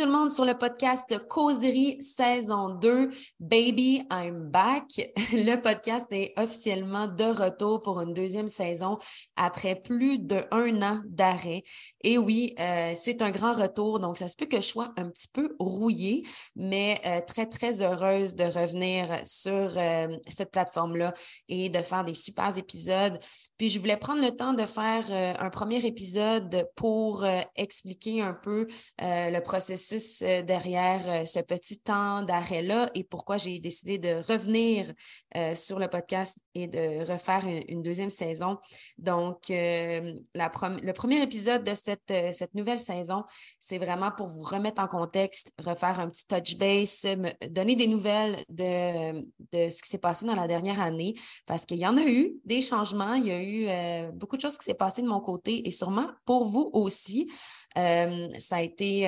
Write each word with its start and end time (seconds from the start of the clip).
Tout 0.00 0.06
le 0.06 0.12
monde 0.12 0.30
sur 0.30 0.46
le 0.46 0.56
podcast 0.56 1.28
Causerie 1.28 1.98
saison 2.00 2.70
2. 2.70 3.10
Baby, 3.38 4.02
I'm 4.10 4.48
back. 4.50 4.86
Le 5.34 5.60
podcast 5.60 6.06
est 6.10 6.32
officiellement 6.38 7.06
de 7.06 7.24
retour 7.24 7.82
pour 7.82 8.00
une 8.00 8.14
deuxième 8.14 8.48
saison 8.48 8.96
après 9.36 9.74
plus 9.74 10.18
d'un 10.18 10.80
an 10.80 11.02
d'arrêt. 11.04 11.64
Et 12.02 12.16
oui, 12.16 12.54
euh, 12.58 12.94
c'est 12.94 13.20
un 13.20 13.30
grand 13.30 13.52
retour, 13.52 14.00
donc 14.00 14.16
ça 14.16 14.28
se 14.28 14.36
peut 14.36 14.46
que 14.46 14.62
je 14.62 14.66
sois 14.66 14.90
un 14.96 15.10
petit 15.10 15.28
peu 15.28 15.54
rouillée, 15.58 16.22
mais 16.56 16.98
euh, 17.04 17.20
très, 17.26 17.44
très 17.44 17.82
heureuse 17.82 18.34
de 18.34 18.44
revenir 18.44 19.06
sur 19.26 19.74
euh, 19.76 20.16
cette 20.30 20.50
plateforme-là 20.50 21.12
et 21.50 21.68
de 21.68 21.82
faire 21.82 22.04
des 22.04 22.14
super 22.14 22.56
épisodes. 22.56 23.18
Puis 23.58 23.68
je 23.68 23.78
voulais 23.78 23.98
prendre 23.98 24.22
le 24.22 24.34
temps 24.34 24.54
de 24.54 24.64
faire 24.64 25.04
un 25.38 25.50
premier 25.50 25.84
épisode 25.84 26.66
pour 26.74 27.26
expliquer 27.54 28.22
un 28.22 28.32
peu 28.32 28.66
le 28.98 29.40
processus 29.40 29.89
euh, 29.92 30.42
derrière 30.42 31.02
euh, 31.08 31.24
ce 31.24 31.40
petit 31.40 31.80
temps 31.80 32.22
d'arrêt-là 32.22 32.90
et 32.94 33.04
pourquoi 33.04 33.38
j'ai 33.38 33.58
décidé 33.58 33.98
de 33.98 34.16
revenir 34.30 34.92
euh, 35.36 35.54
sur 35.54 35.78
le 35.78 35.88
podcast 35.88 36.38
et 36.54 36.68
de 36.68 37.10
refaire 37.10 37.44
une, 37.68 37.82
deuxième 37.82 38.10
saison. 38.10 38.58
Donc, 38.98 39.46
le 39.48 40.92
premier 40.92 41.22
épisode 41.22 41.64
de 41.64 41.74
cette, 41.74 42.12
cette 42.32 42.54
nouvelle 42.54 42.78
saison, 42.78 43.24
c'est 43.58 43.78
vraiment 43.78 44.10
pour 44.10 44.26
vous 44.26 44.42
remettre 44.42 44.82
en 44.82 44.86
contexte, 44.86 45.52
refaire 45.58 45.98
un 45.98 46.10
petit 46.10 46.26
touch 46.26 46.56
base, 46.56 47.04
me 47.04 47.48
donner 47.48 47.74
des 47.74 47.86
nouvelles 47.86 48.36
de, 48.48 49.22
de 49.22 49.70
ce 49.70 49.82
qui 49.82 49.88
s'est 49.88 49.98
passé 49.98 50.26
dans 50.26 50.34
la 50.34 50.46
dernière 50.46 50.80
année, 50.80 51.14
parce 51.46 51.64
qu'il 51.64 51.78
y 51.78 51.86
en 51.86 51.96
a 51.96 52.04
eu 52.04 52.34
des 52.44 52.60
changements, 52.60 53.14
il 53.14 53.26
y 53.26 53.30
a 53.30 53.42
eu 53.42 54.12
beaucoup 54.12 54.36
de 54.36 54.42
choses 54.42 54.58
qui 54.58 54.64
s'est 54.64 54.74
passé 54.74 55.00
de 55.00 55.08
mon 55.08 55.20
côté 55.20 55.66
et 55.66 55.70
sûrement 55.70 56.08
pour 56.26 56.44
vous 56.44 56.70
aussi. 56.74 57.30
Ça 57.74 58.56
a 58.56 58.60
été 58.60 59.06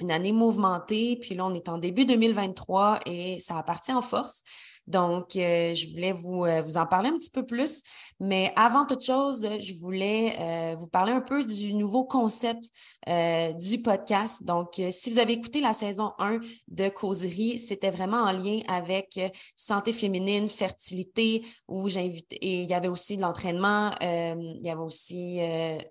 une 0.00 0.10
année 0.10 0.32
mouvementée, 0.32 1.16
puis 1.20 1.34
là, 1.34 1.46
on 1.46 1.54
est 1.54 1.68
en 1.68 1.78
début 1.78 2.04
2023 2.04 3.00
et 3.06 3.38
ça 3.38 3.58
a 3.58 3.62
parti 3.62 3.92
en 3.92 4.02
force. 4.02 4.42
Donc, 4.90 5.36
euh, 5.36 5.72
je 5.72 5.88
voulais 5.90 6.12
vous, 6.12 6.44
euh, 6.44 6.62
vous 6.62 6.76
en 6.76 6.84
parler 6.84 7.10
un 7.10 7.16
petit 7.16 7.30
peu 7.30 7.46
plus. 7.46 7.82
Mais 8.18 8.52
avant 8.56 8.84
toute 8.86 9.04
chose, 9.04 9.48
je 9.60 9.74
voulais 9.74 10.34
euh, 10.38 10.74
vous 10.76 10.88
parler 10.88 11.12
un 11.12 11.20
peu 11.20 11.44
du 11.44 11.72
nouveau 11.74 12.04
concept 12.04 12.64
du 13.58 13.82
podcast. 13.82 14.44
Donc, 14.44 14.80
si 14.90 15.10
vous 15.10 15.18
avez 15.18 15.32
écouté 15.32 15.60
la 15.60 15.72
saison 15.72 16.12
1 16.18 16.38
de 16.68 16.88
Causerie, 16.88 17.58
c'était 17.58 17.90
vraiment 17.90 18.18
en 18.18 18.30
lien 18.30 18.60
avec 18.68 19.18
santé 19.56 19.92
féminine, 19.92 20.46
fertilité, 20.48 21.42
où 21.66 21.88
j'invite, 21.88 22.32
et 22.34 22.62
il 22.62 22.70
y 22.70 22.74
avait 22.74 22.88
aussi 22.88 23.16
de 23.16 23.22
l'entraînement, 23.22 23.90
il 24.00 24.60
y 24.62 24.70
avait 24.70 24.80
aussi 24.80 25.40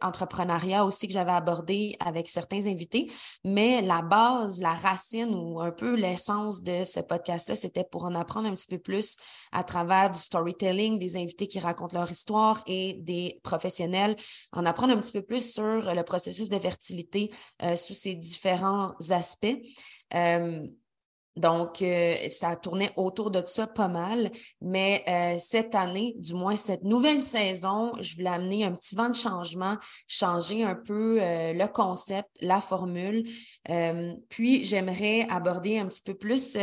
entrepreneuriat 0.01 0.85
aussi 0.85 1.07
que 1.07 1.13
j'avais 1.13 1.31
abordé 1.31 1.95
avec 1.99 2.29
certains 2.29 2.65
invités. 2.67 3.11
Mais 3.43 3.81
la 3.81 4.01
base, 4.01 4.61
la 4.61 4.75
racine 4.75 5.33
ou 5.33 5.59
un 5.59 5.71
peu 5.71 5.95
l'essence 5.95 6.61
de 6.61 6.83
ce 6.85 6.99
podcast-là, 6.99 7.55
c'était 7.55 7.83
pour 7.83 8.05
en 8.05 8.15
apprendre 8.15 8.47
un 8.47 8.53
petit 8.53 8.67
peu 8.67 8.77
plus 8.77 8.88
plus 8.89 9.17
à 9.51 9.63
travers 9.63 10.09
du 10.09 10.19
storytelling, 10.19 10.97
des 10.97 11.15
invités 11.15 11.47
qui 11.47 11.59
racontent 11.59 11.95
leur 11.95 12.09
histoire 12.09 12.63
et 12.65 12.93
des 13.01 13.39
professionnels, 13.43 14.15
en 14.51 14.65
apprendre 14.65 14.93
un 14.93 14.99
petit 14.99 15.11
peu 15.11 15.21
plus 15.21 15.53
sur 15.53 15.93
le 15.93 16.03
processus 16.03 16.49
de 16.49 16.57
fertilité 16.57 17.29
euh, 17.61 17.75
sous 17.75 17.93
ses 17.93 18.15
différents 18.15 18.93
aspects. 19.11 19.57
Euh, 20.15 20.65
donc, 21.35 21.83
euh, 21.83 22.15
ça 22.27 22.55
tournait 22.57 22.89
autour 22.97 23.29
de 23.31 23.41
ça 23.45 23.67
pas 23.67 23.87
mal. 23.87 24.31
Mais 24.59 25.05
cette 25.39 25.73
année, 25.73 26.15
du 26.17 26.33
moins 26.33 26.57
cette 26.57 26.83
nouvelle 26.83 27.21
saison, 27.21 27.93
je 28.01 28.15
voulais 28.15 28.31
amener 28.31 28.65
un 28.65 28.73
petit 28.73 28.95
vent 28.95 29.07
de 29.07 29.15
changement, 29.15 29.77
changer 30.07 30.63
un 30.63 30.75
peu 30.75 31.19
le 31.19 31.67
concept, 31.67 32.29
la 32.41 32.59
formule. 32.59 33.23
puis, 34.27 34.65
j'aimerais 34.65 35.27
aborder 35.29 35.77
un 35.77 35.85
petit 35.85 36.01
peu 36.01 36.15
plus 36.15 36.57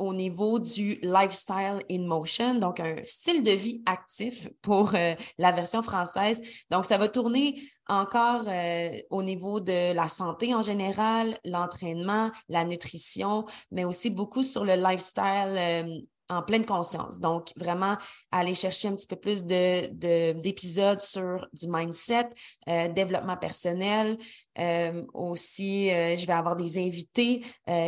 au 0.00 0.14
niveau 0.14 0.58
du 0.58 0.98
lifestyle 1.02 1.78
in 1.90 2.06
motion, 2.06 2.54
donc 2.54 2.80
un 2.80 2.96
style 3.04 3.42
de 3.42 3.50
vie 3.50 3.82
actif 3.84 4.48
pour 4.62 4.94
euh, 4.94 5.14
la 5.36 5.52
version 5.52 5.82
française. 5.82 6.40
Donc, 6.70 6.86
ça 6.86 6.96
va 6.96 7.06
tourner 7.06 7.60
encore 7.86 8.44
euh, 8.48 8.90
au 9.10 9.22
niveau 9.22 9.60
de 9.60 9.92
la 9.92 10.08
santé 10.08 10.54
en 10.54 10.62
général, 10.62 11.38
l'entraînement, 11.44 12.30
la 12.48 12.64
nutrition, 12.64 13.44
mais 13.70 13.84
aussi 13.84 14.08
beaucoup 14.08 14.42
sur 14.42 14.64
le 14.64 14.74
lifestyle 14.74 15.54
euh, 15.58 16.00
en 16.30 16.42
pleine 16.42 16.64
conscience. 16.64 17.18
Donc, 17.18 17.52
vraiment, 17.56 17.96
aller 18.30 18.54
chercher 18.54 18.88
un 18.88 18.96
petit 18.96 19.06
peu 19.06 19.16
plus 19.16 19.42
d'épisodes 19.42 20.98
de, 20.98 21.02
sur 21.02 21.46
du 21.52 21.66
mindset, 21.68 22.30
euh, 22.68 22.88
développement 22.88 23.36
personnel. 23.36 24.16
Euh, 24.58 25.02
aussi, 25.12 25.90
euh, 25.90 26.16
je 26.16 26.26
vais 26.26 26.32
avoir 26.32 26.56
des 26.56 26.78
invités 26.78 27.42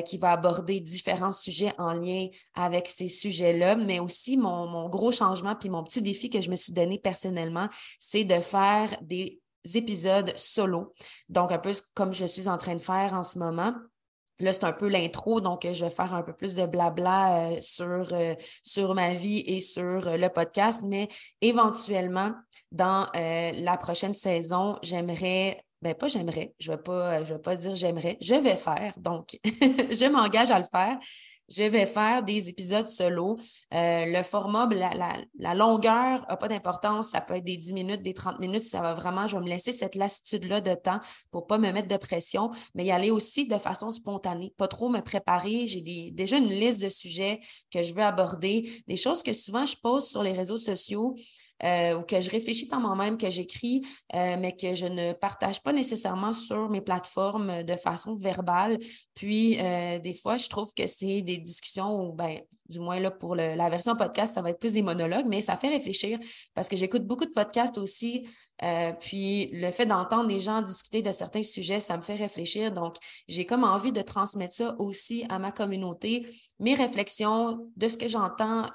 qui 0.07 0.19
vont 0.19 0.29
aborder 0.29 0.81
différents 0.81 1.33
sujets 1.33 1.73
en 1.79 1.93
lien 1.93 2.29
avec 2.55 2.89
ces 2.89 3.09
sujets-là, 3.09 3.77
mais 3.77 4.01
aussi 4.01 4.37
mon, 4.37 4.67
mon 4.67 4.89
gros 4.89 5.13
changement, 5.13 5.55
puis 5.55 5.69
mon 5.69 5.83
petit 5.83 6.03
défi 6.03 6.31
que 6.31 6.41
je 6.41 6.51
me 6.51 6.57
suis 6.57 6.73
donné 6.73 6.99
personnellement, 6.99 7.69
c'est 7.99 8.25
de 8.25 8.41
faire 8.41 8.95
des 9.03 9.41
épisodes 9.75 10.33
solo. 10.37 10.93
Donc, 11.29 11.53
un 11.53 11.59
peu 11.59 11.73
comme 11.95 12.13
je 12.13 12.27
suis 12.27 12.49
en 12.49 12.59
train 12.59 12.75
de 12.75 12.81
faire 12.81 13.15
en 13.15 13.23
ce 13.23 13.39
moment. 13.39 13.75
Là, 14.39 14.53
c'est 14.53 14.65
un 14.65 14.73
peu 14.73 14.89
l'intro, 14.89 15.41
donc 15.41 15.67
je 15.71 15.85
vais 15.85 15.91
faire 15.91 16.15
un 16.15 16.23
peu 16.23 16.33
plus 16.33 16.55
de 16.55 16.67
blabla 16.67 17.37
euh, 17.37 17.59
sur, 17.61 18.13
euh, 18.13 18.35
sur 18.63 18.95
ma 18.95 19.11
vie 19.11 19.45
et 19.47 19.61
sur 19.61 20.09
euh, 20.09 20.17
le 20.17 20.29
podcast, 20.29 20.83
mais 20.85 21.09
éventuellement, 21.41 22.33
dans 22.71 23.07
la 23.15 23.77
prochaine 23.77 24.15
saison, 24.15 24.79
j'aimerais 24.83 25.63
ben 25.83 25.95
pas 25.95 26.07
j'aimerais, 26.07 26.55
je 26.61 26.71
ne 26.71 26.77
vais, 26.77 26.83
pas, 26.83 27.21
vais 27.21 27.39
pas 27.39 27.57
dire 27.57 27.75
j'aimerais, 27.75 28.17
je 28.21 28.37
vais 28.37 28.57
faire. 28.57 28.95
Donc, 28.99 29.39
je 29.45 30.09
m'engage 30.09 30.51
à 30.51 30.59
le 30.59 30.65
faire 30.65 30.97
je 31.55 31.65
vais 31.65 31.87
faire 31.87 32.23
des 32.23 32.49
épisodes 32.49 32.89
solo. 32.89 33.39
Euh, 33.75 34.07
le 34.07 34.23
format, 34.23 34.69
la, 34.69 35.55
longueur 35.55 36.25
n'a 36.29 36.37
pas 36.37 36.49
d'importance. 36.49 37.11
Ça 37.11 37.21
peut 37.21 37.35
être 37.35 37.45
des 37.45 37.57
10 37.57 37.73
minutes, 37.73 38.03
des 38.03 38.15
30 38.15 38.39
minutes. 38.39 38.63
Ça 38.63 38.81
va 38.81 38.95
vraiment, 38.95 39.27
je 39.27 39.37
vais 39.37 39.43
me 39.43 39.49
laisser 39.49 39.73
cette 39.73 39.95
lassitude-là 39.95 40.61
de 40.61 40.75
temps 40.75 41.01
pour 41.31 41.43
ne 41.43 41.47
pas 41.47 41.59
me 41.59 41.71
mettre 41.73 41.89
de 41.89 41.97
pression, 41.97 42.51
mais 42.75 42.85
y 42.85 42.91
aller 42.91 43.11
aussi 43.11 43.47
de 43.47 43.59
façon 43.59 43.91
spontanée. 43.91 44.53
Pas 44.57 44.69
trop 44.69 44.89
me 44.89 45.01
préparer. 45.01 45.67
J'ai 45.67 46.11
déjà 46.13 46.39
une 46.39 46.49
liste 46.49 46.81
de 46.81 46.89
sujets 46.89 47.39
que 47.73 47.83
je 47.83 47.93
veux 47.93 48.03
aborder, 48.03 48.71
des 48.89 48.97
choses 48.97 49.23
que 49.23 49.33
souvent 49.33 49.67
je 49.67 49.77
pose 49.83 50.09
sur 50.09 50.23
les 50.23 50.33
réseaux 50.33 50.59
sociaux. 50.59 51.17
Euh, 51.65 51.99
ou 51.99 52.03
que 52.03 52.21
je 52.21 52.31
réfléchis 52.31 52.67
par 52.67 52.81
moi-même, 52.81 53.17
que 53.17 53.31
j'écris, 53.31 53.83
euh, 54.15 54.37
mais 54.39 54.53
que 54.53 54.75
je 54.75 54.87
ne 54.87 55.13
partage 55.13 55.63
pas 55.63 55.73
nécessairement 55.73 56.33
sur 56.33 56.69
mes 56.69 56.81
plateformes 56.81 57.63
de 57.63 57.77
façon 57.77 58.17
verbale. 58.17 58.79
Puis, 59.15 59.59
euh, 59.61 59.99
des 59.99 60.15
fois, 60.15 60.37
je 60.37 60.49
trouve 60.49 60.75
que 60.75 60.87
c'est 60.87 61.23
des 61.23 61.39
discussions 61.39 62.01
où, 62.01 62.13
ben, 62.13 62.41
du 62.73 62.81
moins 62.81 62.99
là, 62.99 63.11
pour 63.11 63.37
la 63.37 63.69
version 63.69 63.95
podcast, 63.95 64.35
ça 64.35 64.43
va 64.43 64.51
être 64.51 64.59
plus 64.59 64.73
des 64.73 64.83
monologues, 64.83 65.27
mais 65.29 65.41
ça 65.41 65.57
fait 65.57 65.69
réfléchir 65.69 66.19
parce 66.55 66.69
que 66.69 66.77
j'écoute 66.77 67.07
beaucoup 67.07 67.27
de 67.27 67.31
podcasts 67.31 67.79
aussi. 67.79 68.27
puis 69.01 69.51
le 69.53 69.71
fait 69.71 69.87
d'entendre 69.87 70.29
des 70.29 70.41
gens 70.41 70.63
discuter 70.63 71.03
de 71.03 71.13
certains 71.13 71.43
sujets, 71.43 71.81
ça 71.81 71.97
me 71.97 72.03
fait 72.03 72.15
réfléchir. 72.15 72.73
Donc, 72.73 72.97
j'ai 73.29 73.45
comme 73.47 73.65
envie 73.65 73.93
de 73.93 74.03
transmettre 74.03 74.55
ça 74.55 74.75
aussi 74.79 75.25
à 75.29 75.39
ma 75.39 75.53
communauté, 75.53 76.27
mes 76.59 76.75
réflexions 76.75 77.71
de 77.77 77.89
ce 77.89 77.97
que 77.97 78.09
j'entends 78.09 78.67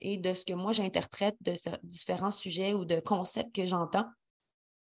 et 0.00 0.16
de 0.18 0.32
ce 0.32 0.44
que 0.44 0.54
moi 0.54 0.72
j'interprète 0.72 1.36
de 1.40 1.52
différents 1.82 2.30
sujets 2.30 2.72
ou 2.72 2.84
de 2.84 3.00
concepts 3.00 3.54
que 3.54 3.66
j'entends. 3.66 4.06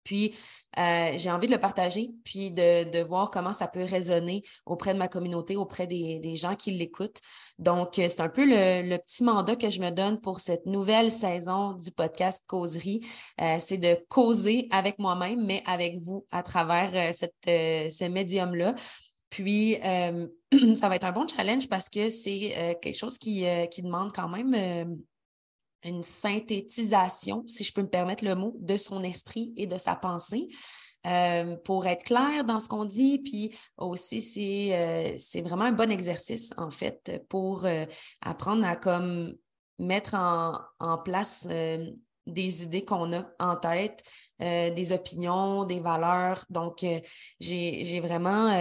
Puis, 0.07 0.33
euh, 0.79 1.11
j'ai 1.17 1.29
envie 1.29 1.47
de 1.47 1.51
le 1.51 1.59
partager, 1.59 2.11
puis 2.23 2.51
de, 2.51 3.03
voir 3.03 3.29
comment 3.29 3.51
ça 3.51 3.67
peut 3.67 3.83
résonner 3.83 4.41
auprès 4.65 4.93
de 4.93 4.99
ma 4.99 5.09
communauté, 5.09 5.57
auprès 5.57 5.85
des, 5.85 6.35
gens 6.35 6.55
qui 6.55 6.71
l'écoutent. 6.71 7.19
Donc, 7.59 7.99
euh, 7.99 8.07
c'est 8.07 8.21
un 8.21 8.29
peu 8.29 8.45
le, 8.45 8.97
petit 8.97 9.25
mandat 9.25 9.57
que 9.57 9.69
je 9.69 9.81
me 9.81 9.89
donne 9.89 10.21
pour 10.21 10.39
cette 10.39 10.65
nouvelle 10.65 11.11
saison 11.11 11.73
du 11.73 11.91
podcast 11.91 12.41
Causerie. 12.47 13.05
Euh, 13.41 13.57
c'est 13.59 13.77
de 13.77 13.97
causer 14.07 14.69
avec 14.71 14.97
moi-même, 14.97 15.45
mais 15.45 15.61
avec 15.65 15.99
vous 15.99 16.25
à 16.31 16.41
travers 16.41 17.13
cette, 17.13 17.33
ce 17.45 18.07
médium-là. 18.07 18.75
Puis, 19.29 19.75
ça 20.75 20.87
va 20.87 20.95
être 20.95 21.05
un 21.05 21.11
bon 21.11 21.27
challenge 21.27 21.67
parce 21.67 21.89
que 21.89 22.09
c'est 22.09 22.77
quelque 22.81 22.97
chose 22.97 23.17
qui, 23.17 23.43
qui 23.71 23.81
demande 23.81 24.13
quand 24.13 24.29
même 24.29 24.97
une 25.83 26.03
synthétisation, 26.03 27.43
si 27.47 27.63
je 27.63 27.73
peux 27.73 27.81
me 27.81 27.89
permettre 27.89 28.25
le 28.25 28.35
mot, 28.35 28.55
de 28.59 28.77
son 28.77 29.03
esprit 29.03 29.53
et 29.57 29.67
de 29.67 29.77
sa 29.77 29.95
pensée. 29.95 30.49
Euh, 31.05 31.55
pour 31.63 31.87
être 31.87 32.03
clair 32.03 32.43
dans 32.43 32.59
ce 32.59 32.67
qu'on 32.67 32.83
dit, 32.83 33.19
puis 33.19 33.55
aussi 33.77 34.19
c'est, 34.19 34.75
euh, 34.75 35.41
vraiment 35.41 35.65
un 35.65 35.71
bon 35.71 35.89
exercice 35.89 36.53
en 36.57 36.69
fait 36.69 37.23
pour 37.29 37.65
euh, 37.65 37.85
apprendre 38.21 38.65
à 38.65 38.75
comme 38.75 39.33
mettre 39.79 40.15
en, 40.15 40.59
en 40.79 40.97
place 40.97 41.47
des 42.25 42.63
idées 42.63 42.83
qu'on 42.83 43.13
a 43.13 43.23
en 43.39 43.55
tête, 43.55 44.03
des 44.39 44.91
opinions, 44.91 45.65
des 45.65 45.79
valeurs. 45.79 46.43
Donc, 46.49 46.83
j'ai, 47.39 47.99
vraiment, 48.01 48.51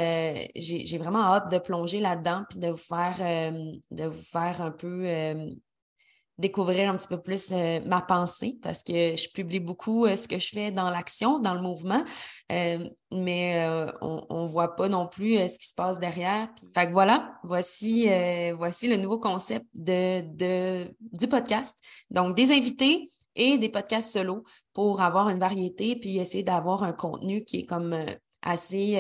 j'ai 0.55 0.99
vraiment 0.99 1.23
hâte 1.23 1.51
de 1.51 1.57
plonger 1.57 2.01
là-dedans 2.01 2.45
puis 2.51 2.59
de 2.59 2.69
vous 2.69 2.77
faire, 2.77 3.17
de 3.91 4.05
vous 4.05 4.23
faire 4.23 4.61
un 4.61 4.71
peu 4.71 5.07
découvrir 6.39 6.91
un 6.91 6.97
petit 6.97 7.09
peu 7.09 7.21
plus 7.21 7.51
euh, 7.53 7.81
ma 7.87 8.03
pensée 8.03 8.59
parce 8.63 8.83
que 8.83 9.17
je 9.17 9.31
publie 9.31 9.61
beaucoup 9.61 10.05
euh, 10.05 10.17
ce 10.17 10.29
que 10.29 10.39
je 10.39 10.49
fais 10.49 10.71
dans 10.71 10.91
l'action, 10.91 11.39
dans 11.39 11.55
le 11.55 11.63
mouvement, 11.63 12.05
euh, 12.53 12.89
mais 13.13 13.67
on 14.01 14.43
ne 14.43 14.49
voit 14.49 14.77
pas 14.77 14.89
non 14.89 15.07
plus 15.07 15.37
ce 15.49 15.59
qui 15.59 15.69
se 15.69 15.75
passe 15.75 15.99
derrière. 15.99 16.49
Fait 16.75 16.87
que 16.87 16.93
voilà, 16.93 17.33
voici, 17.45 18.09
voici 18.57 18.89
le 18.89 18.97
nouveau 18.97 19.21
concept 19.21 19.65
de, 19.75 20.23
de, 20.35 20.95
du 21.01 21.29
podcast. 21.29 21.79
Donc, 22.11 22.37
des 22.37 22.51
invités 22.53 23.05
et 23.37 23.59
des 23.59 23.69
podcasts 23.69 24.13
solo 24.13 24.43
pour 24.73 25.01
avoir 25.01 25.29
une 25.29 25.39
variété 25.39 25.97
puis 25.97 26.19
essayer 26.19 26.43
d'avoir 26.43 26.83
un 26.83 26.93
contenu 26.93 27.45
qui 27.45 27.61
est 27.61 27.67
comme 27.67 27.97
assez 28.43 28.99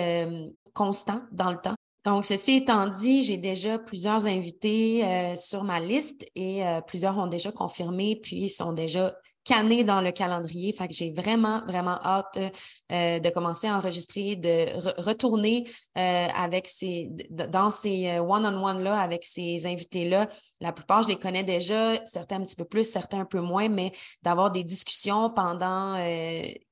constant 0.72 1.22
dans 1.32 1.50
le 1.50 1.56
temps. 1.56 1.76
Donc, 2.06 2.24
ceci 2.24 2.52
étant 2.58 2.88
dit, 2.88 3.24
j'ai 3.24 3.36
déjà 3.36 3.80
plusieurs 3.80 4.26
invités 4.26 5.04
euh, 5.04 5.34
sur 5.34 5.64
ma 5.64 5.80
liste 5.80 6.24
et 6.36 6.64
euh, 6.64 6.80
plusieurs 6.80 7.18
ont 7.18 7.26
déjà 7.26 7.50
confirmé, 7.50 8.14
puis 8.14 8.48
sont 8.48 8.72
déjà 8.72 9.12
canné 9.46 9.84
dans 9.84 10.00
le 10.00 10.10
calendrier. 10.10 10.72
Fait 10.72 10.88
que 10.88 10.94
j'ai 10.94 11.12
vraiment, 11.12 11.62
vraiment 11.66 11.98
hâte 12.04 12.36
euh, 12.92 13.18
de 13.20 13.30
commencer 13.30 13.68
à 13.68 13.76
enregistrer, 13.76 14.34
de 14.36 14.66
retourner 15.00 15.66
euh, 15.96 16.26
avec 16.36 16.66
ces, 16.66 17.08
dans 17.30 17.70
ces 17.70 18.08
euh, 18.08 18.20
one-on-one-là, 18.20 19.00
avec 19.00 19.24
ces 19.24 19.66
invités-là. 19.66 20.26
La 20.60 20.72
plupart, 20.72 21.04
je 21.04 21.08
les 21.08 21.16
connais 21.16 21.44
déjà, 21.44 22.04
certains 22.04 22.36
un 22.36 22.44
petit 22.44 22.56
peu 22.56 22.64
plus, 22.64 22.84
certains 22.84 23.20
un 23.20 23.24
peu 23.24 23.40
moins, 23.40 23.68
mais 23.68 23.92
d'avoir 24.22 24.50
des 24.50 24.64
discussions 24.64 25.30
pendant 25.30 25.96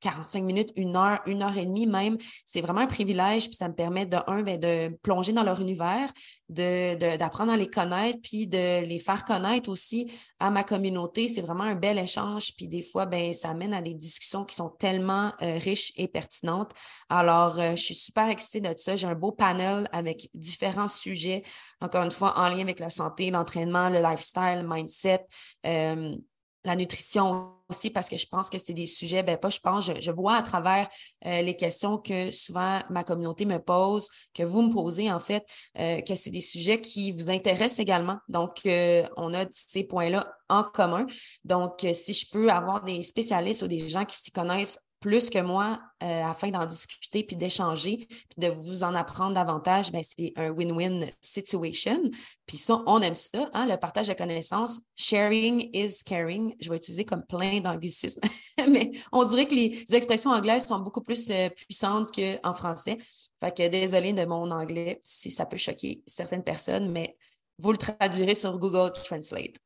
45 0.00 0.42
minutes, 0.42 0.70
une 0.76 0.96
heure, 0.96 1.20
une 1.26 1.42
heure 1.42 1.56
et 1.56 1.64
demie 1.64 1.86
même, 1.86 2.18
c'est 2.44 2.60
vraiment 2.60 2.80
un 2.80 2.86
privilège. 2.86 3.46
Puis 3.46 3.56
ça 3.56 3.68
me 3.68 3.74
permet 3.74 4.04
de, 4.06 4.16
un, 4.26 4.42
ben, 4.42 4.58
de 4.58 4.88
plonger 5.02 5.32
dans 5.32 5.44
leur 5.44 5.60
univers, 5.60 6.12
d'apprendre 6.48 7.52
de, 7.52 7.54
à 7.54 7.56
les 7.56 7.68
connaître, 7.68 8.18
puis 8.20 8.48
de 8.48 8.84
les 8.84 8.98
faire 8.98 9.22
connaître 9.24 9.70
aussi 9.70 10.10
à 10.40 10.50
ma 10.50 10.64
communauté. 10.64 11.28
C'est 11.28 11.42
vraiment 11.42 11.64
un 11.64 11.76
bel 11.76 11.98
échange. 11.98 12.52
Puis 12.56 12.63
des 12.68 12.82
fois, 12.82 13.06
ben, 13.06 13.32
ça 13.34 13.54
mène 13.54 13.74
à 13.74 13.82
des 13.82 13.94
discussions 13.94 14.44
qui 14.44 14.54
sont 14.54 14.70
tellement 14.70 15.32
euh, 15.42 15.58
riches 15.58 15.92
et 15.96 16.08
pertinentes. 16.08 16.72
Alors, 17.08 17.58
euh, 17.58 17.72
je 17.72 17.82
suis 17.82 17.94
super 17.94 18.28
excitée 18.28 18.60
de 18.60 18.74
ça. 18.76 18.96
J'ai 18.96 19.06
un 19.06 19.14
beau 19.14 19.32
panel 19.32 19.88
avec 19.92 20.28
différents 20.34 20.88
sujets, 20.88 21.42
encore 21.80 22.02
une 22.02 22.10
fois, 22.10 22.38
en 22.38 22.48
lien 22.48 22.60
avec 22.60 22.80
la 22.80 22.90
santé, 22.90 23.30
l'entraînement, 23.30 23.90
le 23.90 24.00
lifestyle, 24.00 24.62
le 24.62 24.68
mindset. 24.68 25.26
Euh, 25.66 26.16
la 26.64 26.76
nutrition 26.76 27.52
aussi, 27.68 27.90
parce 27.90 28.08
que 28.08 28.16
je 28.16 28.26
pense 28.26 28.50
que 28.50 28.58
c'est 28.58 28.72
des 28.72 28.86
sujets, 28.86 29.22
ben 29.22 29.36
pas 29.36 29.50
je 29.50 29.58
pense, 29.58 29.90
je, 29.98 30.10
vois 30.10 30.36
à 30.36 30.42
travers 30.42 30.88
euh, 31.26 31.42
les 31.42 31.56
questions 31.56 31.98
que 31.98 32.30
souvent 32.30 32.80
ma 32.90 33.04
communauté 33.04 33.44
me 33.46 33.58
pose, 33.58 34.08
que 34.34 34.42
vous 34.42 34.62
me 34.62 34.72
posez 34.72 35.10
en 35.10 35.18
fait, 35.18 35.44
euh, 35.78 36.00
que 36.00 36.14
c'est 36.14 36.30
des 36.30 36.40
sujets 36.40 36.80
qui 36.80 37.12
vous 37.12 37.30
intéressent 37.30 37.78
également. 37.78 38.18
Donc, 38.28 38.60
euh, 38.66 39.04
on 39.16 39.32
a 39.34 39.46
ces 39.50 39.84
points-là 39.84 40.26
en 40.48 40.62
commun. 40.62 41.06
Donc, 41.44 41.86
si 41.92 42.12
je 42.12 42.30
peux 42.30 42.50
avoir 42.50 42.82
des 42.82 43.02
spécialistes 43.02 43.62
ou 43.62 43.66
des 43.66 43.88
gens 43.88 44.04
qui 44.04 44.16
s'y 44.16 44.30
connaissent 44.30 44.83
plus 45.04 45.28
que 45.28 45.38
moi 45.38 45.78
euh, 46.02 46.22
afin 46.22 46.48
d'en 46.48 46.64
discuter 46.64 47.24
puis 47.24 47.36
d'échanger 47.36 47.98
puis 48.08 48.38
de 48.38 48.48
vous 48.48 48.84
en 48.84 48.94
apprendre 48.94 49.34
davantage, 49.34 49.92
ben, 49.92 50.02
c'est 50.02 50.32
un 50.36 50.48
win-win 50.48 51.04
situation. 51.20 52.00
Puis 52.46 52.56
ça, 52.56 52.82
on 52.86 53.02
aime 53.02 53.12
ça, 53.14 53.50
hein, 53.52 53.66
le 53.66 53.76
partage 53.76 54.08
de 54.08 54.14
connaissances. 54.14 54.80
Sharing 54.96 55.68
is 55.74 56.02
caring. 56.06 56.54
Je 56.58 56.70
vais 56.70 56.76
utiliser 56.76 57.04
comme 57.04 57.22
plein 57.22 57.60
d'anglicismes, 57.60 58.22
mais 58.70 58.92
on 59.12 59.24
dirait 59.24 59.46
que 59.46 59.54
les 59.54 59.84
expressions 59.92 60.30
anglaises 60.30 60.66
sont 60.66 60.78
beaucoup 60.78 61.02
plus 61.02 61.28
euh, 61.30 61.50
puissantes 61.50 62.10
qu'en 62.10 62.54
français. 62.54 62.96
Fait 63.38 63.54
que 63.54 63.68
désolé 63.68 64.14
de 64.14 64.24
mon 64.24 64.50
anglais 64.52 65.00
si 65.02 65.30
ça 65.30 65.44
peut 65.44 65.58
choquer 65.58 66.02
certaines 66.06 66.44
personnes, 66.44 66.90
mais 66.90 67.14
vous 67.58 67.72
le 67.72 67.76
traduirez 67.76 68.34
sur 68.34 68.58
Google 68.58 68.90
Translate. 69.04 69.63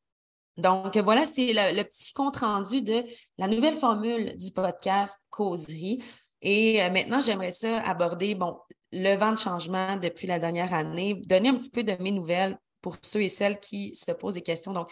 Donc, 0.59 0.97
voilà, 0.99 1.25
c'est 1.25 1.53
le, 1.53 1.83
petit 1.85 2.13
compte-rendu 2.13 2.83
de 2.83 3.05
la 3.39 3.47
nouvelle 3.47 3.77
formule 3.77 4.37
du 4.37 4.51
podcast 4.51 5.21
Causerie. 5.31 6.03
Et 6.43 6.83
euh, 6.83 6.91
maintenant, 6.91 7.21
j'aimerais 7.21 7.53
ça 7.53 7.81
aborder, 7.83 8.35
bon, 8.35 8.59
le 8.93 9.15
vent 9.15 9.33
de 9.33 9.39
changement 9.39 9.97
depuis 9.97 10.27
la 10.27 10.39
dernière 10.39 10.75
année, 10.75 11.15
donner 11.15 11.51
un 11.51 11.55
petit 11.55 11.71
peu 11.71 11.85
de 11.85 11.93
mes 12.03 12.11
nouvelles 12.11 12.59
pour 12.81 12.97
ceux 13.03 13.23
et 13.23 13.29
celles 13.29 13.61
qui 13.61 13.95
se 13.95 14.11
posent 14.13 14.35
des 14.35 14.43
questions. 14.43 14.73
Donc, 14.73 14.91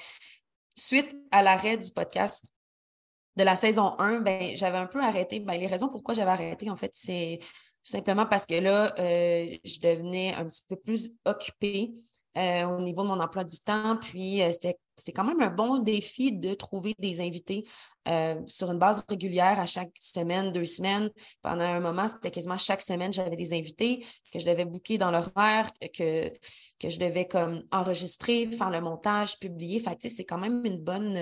suite 0.76 1.16
à 1.32 1.42
l'arrêt 1.42 1.76
du 1.76 1.90
podcast 1.90 2.46
de 3.36 3.42
la 3.42 3.56
saison 3.56 3.98
1, 3.98 4.20
ben, 4.20 4.56
j'avais 4.56 4.78
un 4.78 4.86
peu 4.86 5.02
arrêté. 5.02 5.40
Ben, 5.40 5.58
les 5.58 5.66
raisons 5.66 5.88
pourquoi 5.88 6.14
j'avais 6.14 6.30
arrêté, 6.30 6.70
en 6.70 6.76
fait, 6.76 6.92
c'est 6.94 7.40
simplement 7.82 8.26
parce 8.26 8.46
que 8.46 8.54
là, 8.54 8.94
euh, 8.98 9.56
je 9.64 9.80
devenais 9.80 10.32
un 10.34 10.44
petit 10.44 10.62
peu 10.68 10.76
plus 10.76 11.12
occupée 11.24 11.92
euh, 12.36 12.64
au 12.64 12.80
niveau 12.80 13.02
de 13.02 13.08
mon 13.08 13.20
emploi 13.20 13.44
du 13.44 13.58
temps. 13.60 13.96
Puis, 13.96 14.42
euh, 14.42 14.52
c'est 14.96 15.12
quand 15.12 15.24
même 15.24 15.40
un 15.40 15.50
bon 15.50 15.78
défi 15.78 16.32
de 16.32 16.54
trouver 16.54 16.94
des 16.98 17.20
invités 17.20 17.64
euh, 18.08 18.40
sur 18.46 18.70
une 18.70 18.78
base 18.78 19.04
régulière 19.08 19.60
à 19.60 19.66
chaque 19.66 19.92
semaine, 19.98 20.52
deux 20.52 20.64
semaines. 20.64 21.10
Pendant 21.42 21.64
un 21.64 21.80
moment, 21.80 22.08
c'était 22.08 22.30
quasiment 22.30 22.56
chaque 22.56 22.82
semaine, 22.82 23.12
j'avais 23.12 23.36
des 23.36 23.52
invités 23.52 24.04
que 24.32 24.38
je 24.38 24.46
devais 24.46 24.64
booker 24.64 24.98
dans 24.98 25.10
l'horaire, 25.10 25.70
que, 25.94 26.30
je 26.82 26.98
devais 26.98 27.28
enregistrer, 27.72 28.46
faire 28.46 28.70
le 28.70 28.80
montage, 28.80 29.38
publier. 29.38 29.80
Fait 29.80 29.96
c'est 30.08 30.24
quand 30.24 30.38
même 30.38 30.64
une 30.64 30.78
bonne, 30.78 31.16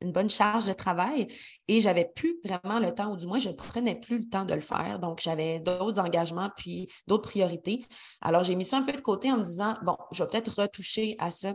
une 0.00 0.12
bonne 0.12 0.30
charge 0.30 0.66
de 0.66 0.72
travail 0.72 1.26
et 1.68 1.80
j'avais 1.80 2.10
plus 2.14 2.38
vraiment 2.44 2.78
le 2.78 2.94
temps, 2.94 3.12
ou 3.12 3.16
du 3.16 3.26
moins, 3.26 3.38
je 3.38 3.50
ne 3.50 3.54
prenais 3.54 3.94
plus 3.94 4.20
le 4.20 4.28
temps 4.28 4.44
de 4.44 4.54
le 4.54 4.60
faire. 4.60 4.98
Donc, 4.98 5.20
j'avais 5.20 5.60
d'autres 5.60 6.00
engagements 6.00 6.50
puis 6.56 6.88
d'autres 7.06 7.28
priorités. 7.28 7.84
Alors, 8.20 8.42
j'ai 8.42 8.54
mis 8.54 8.64
ça 8.64 8.78
un 8.78 8.82
peu 8.82 8.92
de 8.92 9.00
côté 9.00 9.30
en 9.30 9.38
me 9.38 9.44
disant, 9.44 9.74
bon, 9.82 9.96
je 10.12 10.22
vais 10.22 10.30
peut-être 10.30 10.60
retoucher 10.60 11.16
à 11.18 11.30
ça 11.30 11.54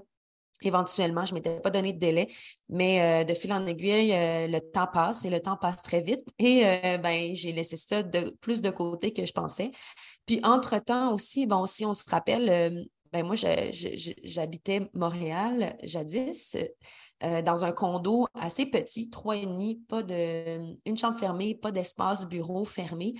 éventuellement. 0.62 1.26
Je 1.26 1.34
ne 1.34 1.40
m'étais 1.40 1.60
pas 1.60 1.70
donné 1.70 1.94
de 1.94 2.00
délai, 2.00 2.28
mais 2.70 3.22
euh, 3.22 3.24
de 3.24 3.34
fil 3.34 3.52
en 3.54 3.66
aiguille, 3.66 4.14
euh, 4.14 4.48
le 4.48 4.60
temps 4.60 4.88
passe 4.92 5.26
et 5.26 5.30
le 5.30 5.40
temps 5.40 5.58
passe 5.58 5.82
très 5.82 6.02
vite. 6.02 6.26
Et 6.40 6.64
euh, 6.66 6.98
ben, 6.98 7.34
j'ai 7.34 7.52
laissé 7.52 7.76
ça 7.76 8.04
de, 8.04 8.30
plus 8.42 8.62
de 8.62 8.70
côté 8.70 9.14
que 9.14 9.26
je 9.26 9.34
pensais. 9.34 9.72
Puis, 10.26 10.40
entre-temps 10.44 11.14
aussi, 11.14 11.46
bon, 11.46 11.66
si 11.66 11.86
on 11.86 11.94
se 11.94 12.04
rappelle, 12.10 12.88
ben, 13.12 13.26
moi, 13.26 13.36
j'habitais 13.36 14.90
Montréal 14.94 15.76
jadis. 15.84 16.58
Dans 17.22 17.64
un 17.64 17.72
condo 17.72 18.28
assez 18.36 18.66
petit, 18.66 19.10
trois 19.10 19.38
et 19.38 19.46
demi, 19.46 19.78
pas 19.88 20.04
de, 20.04 20.76
une 20.86 20.98
chambre 20.98 21.18
fermée, 21.18 21.56
pas 21.56 21.72
d'espace 21.72 22.28
bureau 22.28 22.66
fermé. 22.66 23.14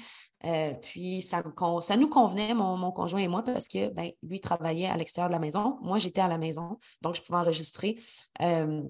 Euh, 0.46 0.74
puis 0.74 1.22
ça, 1.22 1.44
nous 1.44 2.10
convenait, 2.10 2.54
mon, 2.54 2.92
conjoint 2.92 3.22
et 3.22 3.28
moi, 3.28 3.44
parce 3.44 3.68
que 3.68 3.90
ben, 3.90 4.12
lui 4.24 4.40
travaillait 4.40 4.88
à 4.88 4.98
l'extérieur 4.98 5.30
de 5.30 5.34
la 5.34 5.40
maison, 5.40 5.78
moi 5.82 5.98
j'étais 5.98 6.22
à 6.22 6.28
la 6.28 6.38
maison, 6.38 6.78
donc 7.02 7.16
je 7.16 7.22
pouvais 7.22 7.40
enregistrer 7.40 7.96
euh, 8.42 8.84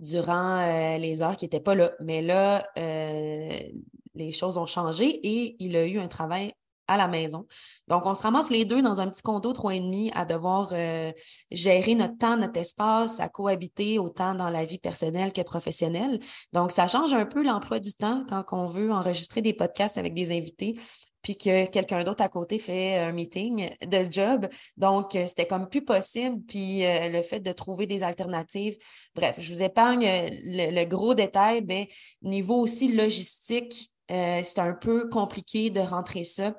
durant 0.00 0.96
les 0.98 1.22
heures 1.22 1.36
qui 1.36 1.44
n'étaient 1.44 1.60
pas 1.60 1.74
là. 1.74 1.92
Mais 2.00 2.22
là, 2.22 2.66
les 2.76 4.32
choses 4.32 4.56
ont 4.58 4.66
changé 4.66 5.06
et 5.06 5.56
il 5.58 5.76
a 5.76 5.86
eu 5.86 5.98
un 5.98 6.08
travail 6.08 6.54
à 6.88 6.96
la 6.96 7.08
maison. 7.08 7.46
Donc, 7.88 8.06
on 8.06 8.14
se 8.14 8.22
ramasse 8.22 8.50
les 8.50 8.64
deux 8.64 8.82
dans 8.82 9.00
un 9.00 9.08
petit 9.08 9.22
condo 9.22 9.52
trois 9.52 9.74
et 9.74 9.80
demi 9.80 10.10
à 10.14 10.24
devoir 10.24 10.70
euh, 10.72 11.12
gérer 11.50 11.94
notre 11.94 12.18
temps, 12.18 12.36
notre 12.36 12.60
espace, 12.60 13.20
à 13.20 13.28
cohabiter 13.28 13.98
autant 13.98 14.34
dans 14.34 14.50
la 14.50 14.64
vie 14.64 14.78
personnelle 14.78 15.32
que 15.32 15.42
professionnelle. 15.42 16.20
Donc, 16.52 16.72
ça 16.72 16.86
change 16.86 17.14
un 17.14 17.26
peu 17.26 17.42
l'emploi 17.42 17.78
du 17.80 17.92
temps 17.94 18.24
quand 18.28 18.44
on 18.52 18.64
veut 18.64 18.92
enregistrer 18.92 19.42
des 19.42 19.52
podcasts 19.52 19.98
avec 19.98 20.14
des 20.14 20.36
invités 20.36 20.76
puis 21.22 21.36
que 21.36 21.66
quelqu'un 21.66 22.04
d'autre 22.04 22.22
à 22.22 22.28
côté 22.28 22.56
fait 22.56 22.98
un 22.98 23.10
meeting 23.10 23.68
de 23.84 24.04
job. 24.08 24.46
Donc, 24.76 25.16
euh, 25.16 25.26
c'était 25.26 25.46
comme 25.46 25.68
plus 25.68 25.84
possible. 25.84 26.40
Puis 26.46 26.84
euh, 26.84 27.08
le 27.08 27.20
fait 27.22 27.40
de 27.40 27.50
trouver 27.50 27.86
des 27.86 28.04
alternatives. 28.04 28.76
Bref, 29.16 29.40
je 29.40 29.52
vous 29.52 29.60
épargne 29.60 30.06
le, 30.44 30.84
gros 30.84 31.14
détail, 31.14 31.64
mais 31.66 31.88
niveau 32.22 32.60
aussi 32.60 32.92
logistique, 32.92 33.90
c'est 34.08 34.60
un 34.60 34.72
peu 34.72 35.08
compliqué 35.08 35.68
de 35.70 35.80
rentrer 35.80 36.22
ça 36.22 36.54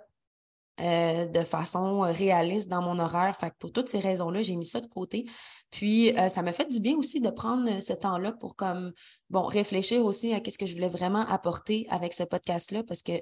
euh, 0.80 1.26
de 1.26 1.42
façon 1.42 2.04
euh, 2.04 2.12
réaliste 2.12 2.70
dans 2.70 2.84
mon 2.84 3.00
horaire. 3.00 3.36
Fait 3.36 3.50
que 3.50 3.56
pour 3.58 3.72
toutes 3.72 3.90
ces 3.90 3.98
raisons-là, 3.98 4.44
j'ai 4.44 4.56
mis 4.56 4.66
ça 4.66 4.80
de 4.80 4.86
côté. 4.86 5.26
Puis, 5.72 6.16
euh, 6.16 6.30
ça 6.30 6.44
m'a 6.44 6.54
fait 6.54 6.70
du 6.70 6.80
bien 6.80 6.96
aussi 6.98 7.20
de 7.20 7.32
prendre 7.32 7.82
ce 7.82 7.94
temps-là 7.94 8.32
pour 8.32 8.56
comme, 8.56 8.94
bon, 9.32 9.42
réfléchir 9.42 10.06
aussi 10.06 10.36
à 10.36 10.40
qu'est-ce 10.40 10.60
que 10.60 10.68
je 10.68 10.76
voulais 10.76 10.88
vraiment 10.88 11.26
apporter 11.28 11.88
avec 11.90 12.14
ce 12.14 12.22
podcast-là 12.22 12.84
parce 12.84 13.02
que 13.02 13.14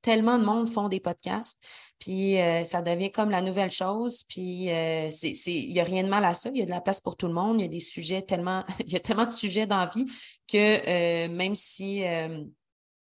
tellement 0.00 0.38
de 0.38 0.44
monde 0.44 0.66
font 0.66 0.88
des 0.88 1.00
podcasts. 1.00 1.62
Puis, 1.98 2.36
ça 2.64 2.80
devient 2.80 3.12
comme 3.12 3.30
la 3.30 3.42
nouvelle 3.42 3.70
chose. 3.70 4.22
Puis, 4.24 4.64
il 4.64 5.72
n'y 5.72 5.80
a 5.80 5.84
rien 5.84 6.02
de 6.02 6.08
mal 6.08 6.24
à 6.24 6.32
ça. 6.32 6.50
Il 6.52 6.58
y 6.58 6.62
a 6.62 6.66
de 6.66 6.70
la 6.70 6.80
place 6.80 7.00
pour 7.00 7.16
tout 7.16 7.28
le 7.28 7.34
monde. 7.34 7.60
Il 7.60 7.62
y 7.62 7.66
a 7.66 7.68
des 7.68 7.78
sujets 7.78 8.22
tellement, 8.22 8.64
il 8.86 8.92
y 8.92 8.96
a 8.96 9.00
tellement 9.00 9.26
de 9.26 9.30
sujets 9.30 9.66
dans 9.66 9.78
la 9.78 9.86
vie 9.86 10.06
que 10.50 11.28
même 11.28 11.54
si 11.54 12.02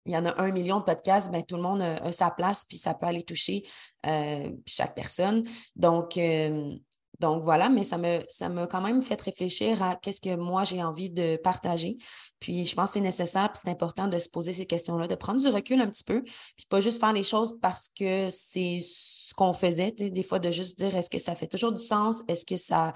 il 0.06 0.12
y 0.12 0.16
en 0.16 0.24
a 0.24 0.40
un 0.40 0.50
million 0.50 0.78
de 0.78 0.84
podcasts, 0.84 1.30
ben, 1.30 1.42
tout 1.42 1.56
le 1.56 1.62
monde 1.62 1.82
a, 1.82 2.12
sa 2.12 2.30
place, 2.30 2.64
puis 2.64 2.78
ça 2.78 2.94
peut 2.94 3.06
aller 3.06 3.22
toucher 3.22 3.62
euh, 4.06 4.50
chaque 4.66 4.94
personne. 4.94 5.44
Donc, 5.76 6.16
euh, 6.16 6.74
donc 7.20 7.42
voilà, 7.42 7.68
mais 7.68 7.84
ça 7.84 7.98
m'a 7.98 8.20
ça 8.28 8.48
quand 8.70 8.80
même 8.80 9.02
fait 9.02 9.20
réfléchir 9.20 9.82
à 9.82 9.94
qu'est-ce 9.94 10.22
que 10.22 10.36
moi 10.36 10.64
j'ai 10.64 10.82
envie 10.82 11.10
de 11.10 11.36
partager. 11.36 11.98
Puis 12.40 12.64
je 12.64 12.74
pense 12.74 12.90
que 12.90 12.94
c'est 12.94 13.00
nécessaire, 13.00 13.52
puis 13.52 13.60
c'est 13.62 13.70
important 13.70 14.08
de 14.08 14.18
se 14.18 14.30
poser 14.30 14.54
ces 14.54 14.64
questions-là, 14.64 15.06
de 15.06 15.14
prendre 15.14 15.38
du 15.38 15.48
recul 15.48 15.80
un 15.82 15.88
petit 15.88 16.04
peu, 16.04 16.22
puis 16.22 16.66
pas 16.68 16.80
juste 16.80 16.98
faire 16.98 17.12
les 17.12 17.22
choses 17.22 17.58
parce 17.60 17.90
que 17.90 18.28
c'est 18.30 18.80
ce 18.82 19.34
qu'on 19.34 19.52
faisait, 19.52 19.92
des 19.92 20.22
fois 20.22 20.38
de 20.38 20.50
juste 20.50 20.78
dire 20.78 20.96
est-ce 20.96 21.10
que 21.10 21.18
ça 21.18 21.34
fait 21.34 21.46
toujours 21.46 21.72
du 21.72 21.82
sens, 21.82 22.22
est-ce 22.26 22.46
que 22.46 22.56
ça 22.56 22.94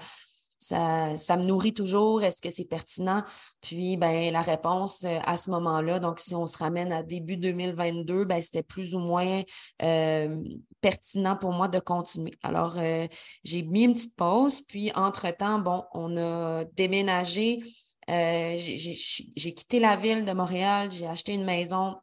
ça, 0.57 1.15
ça 1.15 1.37
me 1.37 1.43
nourrit 1.43 1.73
toujours? 1.73 2.23
Est-ce 2.23 2.41
que 2.41 2.49
c'est 2.49 2.65
pertinent? 2.65 3.23
Puis, 3.61 3.97
ben, 3.97 4.31
la 4.31 4.41
réponse 4.41 5.03
euh, 5.03 5.19
à 5.25 5.37
ce 5.37 5.49
moment-là, 5.51 5.99
donc 5.99 6.19
si 6.19 6.35
on 6.35 6.47
se 6.47 6.57
ramène 6.57 6.91
à 6.91 7.03
début 7.03 7.37
2022, 7.37 8.25
ben, 8.25 8.41
c'était 8.41 8.63
plus 8.63 8.95
ou 8.95 8.99
moins 8.99 9.41
euh, 9.81 10.43
pertinent 10.81 11.35
pour 11.35 11.51
moi 11.51 11.67
de 11.67 11.79
continuer. 11.79 12.33
Alors, 12.43 12.77
euh, 12.77 13.07
j'ai 13.43 13.63
mis 13.63 13.83
une 13.83 13.93
petite 13.93 14.15
pause, 14.15 14.61
puis 14.61 14.91
entre-temps, 14.95 15.59
bon, 15.59 15.83
on 15.93 16.15
a 16.17 16.63
déménagé. 16.73 17.61
j'ai 18.07 19.53
quitté 19.53 19.79
la 19.79 19.95
ville 19.95 20.25
de 20.25 20.31
Montréal, 20.31 20.91
j'ai 20.91 21.07
acheté 21.07 21.33
une 21.33 21.45
maison 21.45 21.95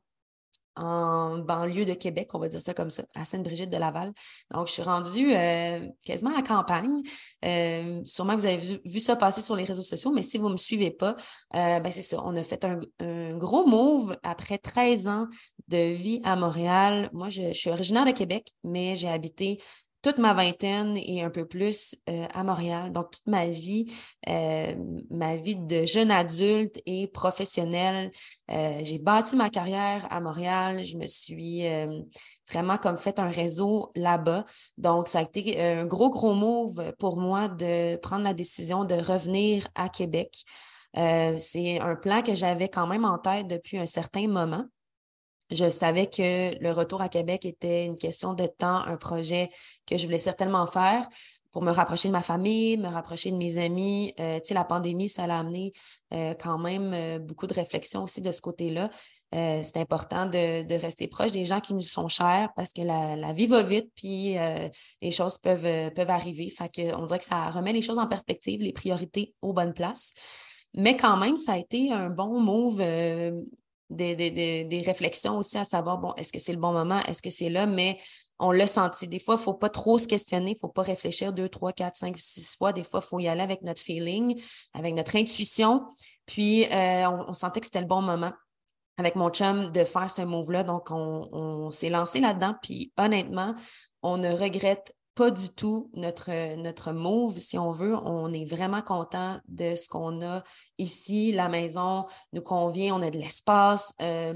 en 0.76 1.38
banlieue 1.38 1.84
de 1.84 1.94
Québec, 1.94 2.30
on 2.34 2.38
va 2.38 2.48
dire 2.48 2.60
ça 2.60 2.74
comme 2.74 2.90
ça, 2.90 3.04
à 3.14 3.24
Sainte-Brigitte 3.24 3.70
de 3.70 3.76
Laval. 3.76 4.12
Donc, 4.50 4.68
je 4.68 4.72
suis 4.72 4.82
rendue 4.82 5.34
euh, 5.34 5.86
quasiment 6.04 6.34
à 6.36 6.42
campagne. 6.42 7.02
Euh, 7.44 8.00
sûrement, 8.04 8.34
vous 8.36 8.46
avez 8.46 8.80
vu, 8.84 9.00
ça 9.00 9.16
passer 9.16 9.42
sur 9.42 9.56
les 9.56 9.64
réseaux 9.64 9.82
sociaux, 9.82 10.12
mais 10.12 10.22
si 10.22 10.38
vous 10.38 10.48
ne 10.48 10.52
me 10.52 10.58
suivez 10.58 10.90
pas, 10.90 11.16
euh, 11.54 11.80
ben 11.80 11.92
c'est 11.92 12.02
ça. 12.02 12.22
On 12.24 12.34
a 12.36 12.44
fait 12.44 12.64
un, 12.64 13.36
gros 13.36 13.66
move 13.66 14.16
après 14.22 14.58
13 14.58 15.08
ans 15.08 15.26
de 15.68 15.92
vie 15.92 16.20
à 16.24 16.36
Montréal. 16.36 17.10
Moi, 17.12 17.28
je 17.28 17.52
suis 17.52 17.70
originaire 17.70 18.04
de 18.04 18.12
Québec, 18.12 18.52
mais 18.64 18.96
j'ai 18.96 19.08
habité 19.08 19.58
toute 20.02 20.18
ma 20.18 20.34
vingtaine 20.34 20.96
et 20.96 21.22
un 21.22 21.30
peu 21.30 21.46
plus 21.46 21.96
euh, 22.10 22.26
à 22.34 22.42
Montréal. 22.42 22.92
Donc, 22.92 23.12
toute 23.12 23.26
ma 23.26 23.46
vie, 23.46 23.86
euh, 24.28 24.74
ma 25.10 25.36
vie 25.36 25.56
de 25.56 25.84
jeune 25.84 26.10
adulte 26.10 26.80
et 26.86 27.06
professionnelle, 27.06 28.10
euh, 28.50 28.80
j'ai 28.82 28.98
bâti 28.98 29.36
ma 29.36 29.48
carrière 29.48 30.06
à 30.10 30.20
Montréal. 30.20 30.84
Je 30.84 30.96
me 30.98 31.06
suis 31.06 31.62
vraiment 32.50 32.76
comme 32.76 32.98
fait 32.98 33.18
un 33.20 33.30
réseau 33.30 33.92
là-bas. 33.94 34.44
Donc, 34.76 35.08
ça 35.08 35.20
a 35.20 35.22
été 35.22 35.60
un 35.60 35.86
gros, 35.86 36.10
gros 36.10 36.34
move 36.34 36.92
pour 36.98 37.16
moi 37.16 37.48
de 37.48 37.96
prendre 37.96 38.24
la 38.24 38.34
décision 38.34 38.84
de 38.84 38.94
revenir 38.94 39.68
à 39.74 39.88
Québec. 39.88 40.44
C'est 40.94 41.80
un 41.80 41.96
plan 41.96 42.22
que 42.22 42.34
j'avais 42.34 42.68
quand 42.68 42.86
même 42.86 43.04
en 43.04 43.18
tête 43.18 43.46
depuis 43.46 43.78
un 43.78 43.86
certain 43.86 44.26
moment. 44.28 44.66
Je 45.52 45.68
savais 45.68 46.06
que 46.06 46.58
le 46.62 46.72
retour 46.72 47.02
à 47.02 47.08
Québec 47.08 47.44
était 47.44 47.84
une 47.84 47.96
question 47.96 48.32
de 48.32 48.46
temps, 48.46 48.78
un 48.86 48.96
projet 48.96 49.50
que 49.86 49.98
je 49.98 50.04
voulais 50.06 50.18
certainement 50.18 50.66
faire 50.66 51.06
pour 51.50 51.62
me 51.62 51.70
rapprocher 51.70 52.08
de 52.08 52.12
ma 52.12 52.22
famille, 52.22 52.78
me 52.78 52.88
rapprocher 52.88 53.30
de 53.30 53.36
mes 53.36 53.58
amis. 53.58 54.14
Euh, 54.18 54.38
tu 54.38 54.48
sais, 54.48 54.54
la 54.54 54.64
pandémie, 54.64 55.10
ça 55.10 55.24
a 55.24 55.38
amené 55.38 55.74
euh, 56.14 56.34
quand 56.34 56.58
même 56.58 56.92
euh, 56.94 57.18
beaucoup 57.18 57.46
de 57.46 57.52
réflexion 57.52 58.02
aussi 58.02 58.22
de 58.22 58.30
ce 58.30 58.40
côté-là. 58.40 58.90
c'est 59.30 59.76
important 59.76 60.26
de, 60.26 60.80
rester 60.80 61.08
proche 61.08 61.32
des 61.32 61.44
gens 61.44 61.60
qui 61.60 61.74
nous 61.74 61.82
sont 61.82 62.08
chers 62.08 62.48
parce 62.56 62.72
que 62.72 62.80
la, 62.82 63.32
vie 63.34 63.46
va 63.46 63.62
vite, 63.62 63.90
puis 63.94 64.36
les 65.00 65.10
choses 65.10 65.38
peuvent, 65.38 65.90
peuvent 65.92 66.10
arriver. 66.10 66.50
Fait 66.50 66.68
que, 66.68 66.94
on 66.94 67.04
dirait 67.04 67.18
que 67.18 67.24
ça 67.24 67.50
remet 67.50 67.72
les 67.72 67.82
choses 67.82 67.98
en 67.98 68.06
perspective, 68.06 68.60
les 68.60 68.72
priorités 68.72 69.34
aux 69.42 69.52
bonnes 69.52 69.74
places. 69.74 70.12
Mais 70.74 70.96
quand 70.96 71.16
même, 71.16 71.36
ça 71.36 71.52
a 71.52 71.58
été 71.58 71.92
un 71.92 72.10
bon 72.10 72.40
move 72.40 72.82
des, 73.92 74.82
réflexions 74.84 75.38
aussi 75.38 75.58
à 75.58 75.64
savoir, 75.64 75.98
bon, 75.98 76.12
est-ce 76.16 76.32
que 76.32 76.38
c'est 76.38 76.52
le 76.52 76.58
bon 76.58 76.72
moment, 76.72 77.00
est-ce 77.06 77.22
que 77.22 77.30
c'est 77.30 77.50
là, 77.50 77.66
mais 77.66 77.98
on 78.38 78.50
l'a 78.50 78.66
senti. 78.66 79.06
Des 79.06 79.20
fois, 79.20 79.34
il 79.34 79.38
ne 79.38 79.42
faut 79.42 79.54
pas 79.54 79.68
trop 79.68 79.98
se 79.98 80.08
questionner, 80.08 80.50
il 80.50 80.54
ne 80.54 80.58
faut 80.58 80.68
pas 80.68 80.82
réfléchir 80.82 81.32
deux, 81.32 81.48
trois, 81.48 81.72
quatre, 81.72 81.94
cinq, 81.94 82.16
six 82.18 82.56
fois. 82.56 82.72
Des 82.72 82.82
fois, 82.82 83.00
il 83.02 83.06
faut 83.06 83.20
y 83.20 83.28
aller 83.28 83.42
avec 83.42 83.62
notre 83.62 83.80
feeling, 83.80 84.40
avec 84.74 84.94
notre 84.94 85.14
intuition. 85.14 85.86
Puis, 86.26 86.66
euh, 86.72 87.08
on, 87.08 87.32
sentait 87.32 87.60
que 87.60 87.66
c'était 87.66 87.80
le 87.80 87.86
bon 87.86 88.02
moment 88.02 88.32
avec 88.98 89.14
mon 89.14 89.30
chum 89.30 89.70
de 89.70 89.84
faire 89.84 90.10
ce 90.10 90.22
move-là. 90.22 90.64
Donc, 90.64 90.90
on, 90.90 91.28
on 91.32 91.70
s'est 91.70 91.88
lancé 91.88 92.18
là-dedans. 92.18 92.56
Puis, 92.62 92.92
honnêtement, 92.98 93.54
on 94.02 94.16
ne 94.16 94.32
regrette 94.32 94.92
pas 95.14 95.30
du 95.30 95.50
tout 95.50 95.90
notre, 95.94 96.56
notre 96.56 96.92
move, 96.92 97.38
si 97.38 97.58
on 97.58 97.70
veut. 97.70 97.94
On 97.94 98.32
est 98.32 98.44
vraiment 98.44 98.80
content 98.80 99.38
de 99.46 99.74
ce 99.74 99.88
qu'on 99.88 100.22
a 100.22 100.42
ici. 100.78 101.32
La 101.32 101.48
maison 101.48 102.06
nous 102.32 102.40
convient, 102.40 102.94
on 102.94 103.02
a 103.02 103.10
de 103.10 103.18
l'espace, 103.18 103.94
euh, 104.00 104.34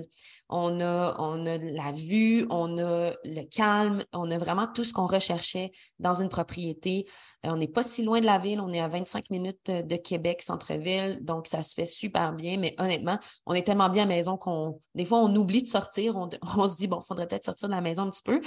on, 0.50 0.80
a, 0.80 1.16
on 1.18 1.44
la 1.44 1.92
vue, 1.92 2.46
on 2.50 2.76
a 2.78 3.12
le 3.24 3.42
calme, 3.48 4.04
on 4.12 4.30
a 4.30 4.36
vraiment 4.36 4.66
tout 4.66 4.84
ce 4.84 4.92
qu'on 4.92 5.06
recherchait 5.06 5.72
dans 5.98 6.14
une 6.14 6.28
propriété. 6.28 7.06
Euh, 7.46 7.50
on 7.50 7.56
n'est 7.56 7.68
pas 7.68 7.82
si 7.82 8.04
loin 8.04 8.20
de 8.20 8.26
la 8.26 8.38
ville, 8.38 8.60
on 8.60 8.72
est 8.72 8.80
à 8.80 8.88
25 8.88 9.30
minutes 9.30 9.70
de 9.70 9.96
Québec, 9.96 10.42
centre-ville, 10.42 11.20
donc 11.22 11.46
ça 11.46 11.62
se 11.62 11.74
fait 11.74 11.86
super 11.86 12.34
bien. 12.34 12.58
Mais 12.58 12.74
honnêtement, 12.78 13.18
on 13.46 13.54
est 13.54 13.66
tellement 13.66 13.88
bien 13.88 14.02
à 14.02 14.06
la 14.06 14.14
maison 14.14 14.36
qu'on, 14.36 14.78
des 14.94 15.06
fois, 15.06 15.20
on 15.20 15.34
oublie 15.36 15.62
de 15.62 15.68
sortir. 15.68 16.16
On, 16.16 16.68
se 16.68 16.76
dit, 16.76 16.86
bon, 16.86 17.00
il 17.02 17.06
faudrait 17.06 17.26
peut-être 17.26 17.44
sortir 17.44 17.68
de 17.68 17.74
la 17.74 17.80
maison 17.80 18.02
un 18.02 18.10
petit 18.10 18.22
peu. 18.22 18.42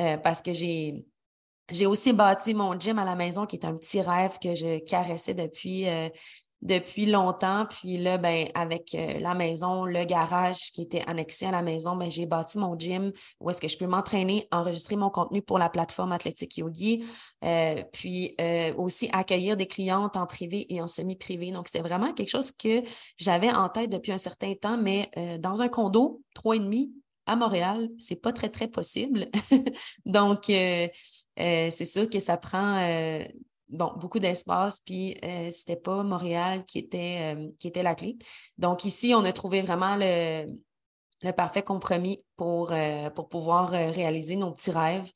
Euh, 0.00 0.16
parce 0.16 0.40
que 0.40 0.52
j'ai 0.52 1.04
j'ai 1.72 1.86
aussi 1.86 2.12
bâti 2.12 2.54
mon 2.54 2.78
gym 2.78 2.98
à 2.98 3.04
la 3.04 3.14
maison, 3.14 3.46
qui 3.46 3.56
est 3.56 3.64
un 3.64 3.74
petit 3.74 4.00
rêve 4.00 4.38
que 4.42 4.54
je 4.54 4.78
caressais 4.78 5.34
depuis, 5.34 5.88
euh, 5.88 6.08
longtemps. 7.06 7.66
Puis 7.66 7.96
là, 7.96 8.18
ben, 8.18 8.46
avec 8.54 8.94
euh, 8.94 9.18
la 9.18 9.34
maison, 9.34 9.84
le 9.84 10.04
garage 10.04 10.70
qui 10.72 10.82
était 10.82 11.02
annexé 11.08 11.46
à 11.46 11.50
la 11.50 11.62
maison, 11.62 11.96
ben, 11.96 12.10
j'ai 12.10 12.26
bâti 12.26 12.58
mon 12.58 12.78
gym 12.78 13.10
où 13.40 13.50
est-ce 13.50 13.60
que 13.60 13.68
je 13.68 13.76
peux 13.76 13.86
m'entraîner, 13.86 14.46
enregistrer 14.52 14.96
mon 14.96 15.10
contenu 15.10 15.42
pour 15.42 15.58
la 15.58 15.68
plateforme 15.68 16.12
Athletic 16.12 16.58
Yogi, 16.58 17.04
euh, 17.44 17.82
puis 17.92 18.36
aussi 18.76 19.08
accueillir 19.12 19.56
des 19.56 19.66
clientes 19.66 20.16
en 20.16 20.26
privé 20.26 20.66
et 20.72 20.80
en 20.80 20.86
semi-privé. 20.86 21.50
Donc, 21.50 21.68
c'était 21.68 21.82
vraiment 21.82 22.12
quelque 22.12 22.30
chose 22.30 22.52
que 22.52 22.82
j'avais 23.16 23.50
en 23.50 23.68
tête 23.68 23.90
depuis 23.90 24.12
un 24.12 24.18
certain 24.18 24.54
temps, 24.54 24.76
mais 24.76 25.10
dans 25.40 25.62
un 25.62 25.68
condo, 25.68 26.20
trois 26.34 26.56
et 26.56 26.60
demi, 26.60 26.92
à 27.26 27.36
Montréal, 27.36 27.88
c'est 27.98 28.16
pas 28.16 28.32
très, 28.32 28.48
très 28.48 28.68
possible. 28.68 29.28
Donc, 30.06 30.50
euh, 30.50 30.88
euh, 31.38 31.68
c'est 31.70 31.84
sûr 31.84 32.08
que 32.10 32.20
ça 32.20 32.36
prend 32.36 32.78
euh, 32.78 33.24
beaucoup 33.68 34.18
d'espace, 34.18 34.80
puis 34.80 35.16
c'était 35.50 35.76
pas 35.76 36.02
Montréal 36.02 36.64
qui 36.64 36.78
était, 36.78 37.82
la 37.82 37.94
clé. 37.94 38.18
Donc, 38.58 38.84
ici, 38.84 39.14
on 39.16 39.24
a 39.24 39.32
trouvé 39.32 39.62
vraiment 39.62 39.96
le, 39.96 40.46
parfait 41.32 41.62
compromis 41.62 42.22
pour 42.36 42.68
pouvoir 43.30 43.70
réaliser 43.70 44.36
nos 44.36 44.50
petits 44.50 44.72
rêves 44.72 45.10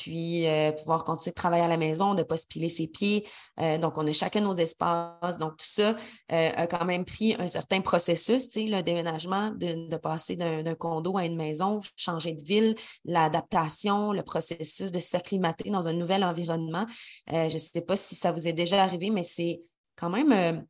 puis 0.00 0.46
euh, 0.46 0.72
pouvoir 0.72 1.04
continuer 1.04 1.32
de 1.32 1.34
travailler 1.34 1.62
à 1.62 1.68
la 1.68 1.76
maison, 1.76 2.14
de 2.14 2.20
ne 2.20 2.22
pas 2.22 2.38
se 2.38 2.46
piler 2.46 2.70
ses 2.70 2.86
pieds. 2.86 3.28
Euh, 3.60 3.76
donc, 3.76 3.98
on 3.98 4.06
a 4.06 4.12
chacun 4.12 4.40
nos 4.40 4.54
espaces. 4.54 5.38
Donc, 5.38 5.58
tout 5.58 5.66
ça 5.66 5.94
euh, 6.32 6.50
a 6.56 6.66
quand 6.66 6.86
même 6.86 7.04
pris 7.04 7.36
un 7.38 7.48
certain 7.48 7.82
processus, 7.82 8.48
le 8.56 8.80
déménagement, 8.80 9.50
de, 9.50 9.94
passer 9.98 10.36
d'un 10.36 10.74
condo 10.74 11.18
à 11.18 11.26
une 11.26 11.36
maison, 11.36 11.80
changer 11.96 12.32
de 12.32 12.42
ville, 12.42 12.74
l'adaptation, 13.04 14.12
le 14.12 14.22
processus 14.22 14.90
de 14.90 14.98
s'acclimater 14.98 15.68
dans 15.68 15.86
un 15.86 15.92
nouvel 15.92 16.24
environnement. 16.24 16.86
je 17.28 17.52
ne 17.52 17.58
sais 17.58 17.82
pas 17.82 17.96
si 17.96 18.14
ça 18.14 18.32
vous 18.32 18.48
est 18.48 18.54
déjà 18.54 18.82
arrivé, 18.82 19.10
mais 19.10 19.22
c'est 19.22 19.60
quand 19.96 20.08
même... 20.08 20.64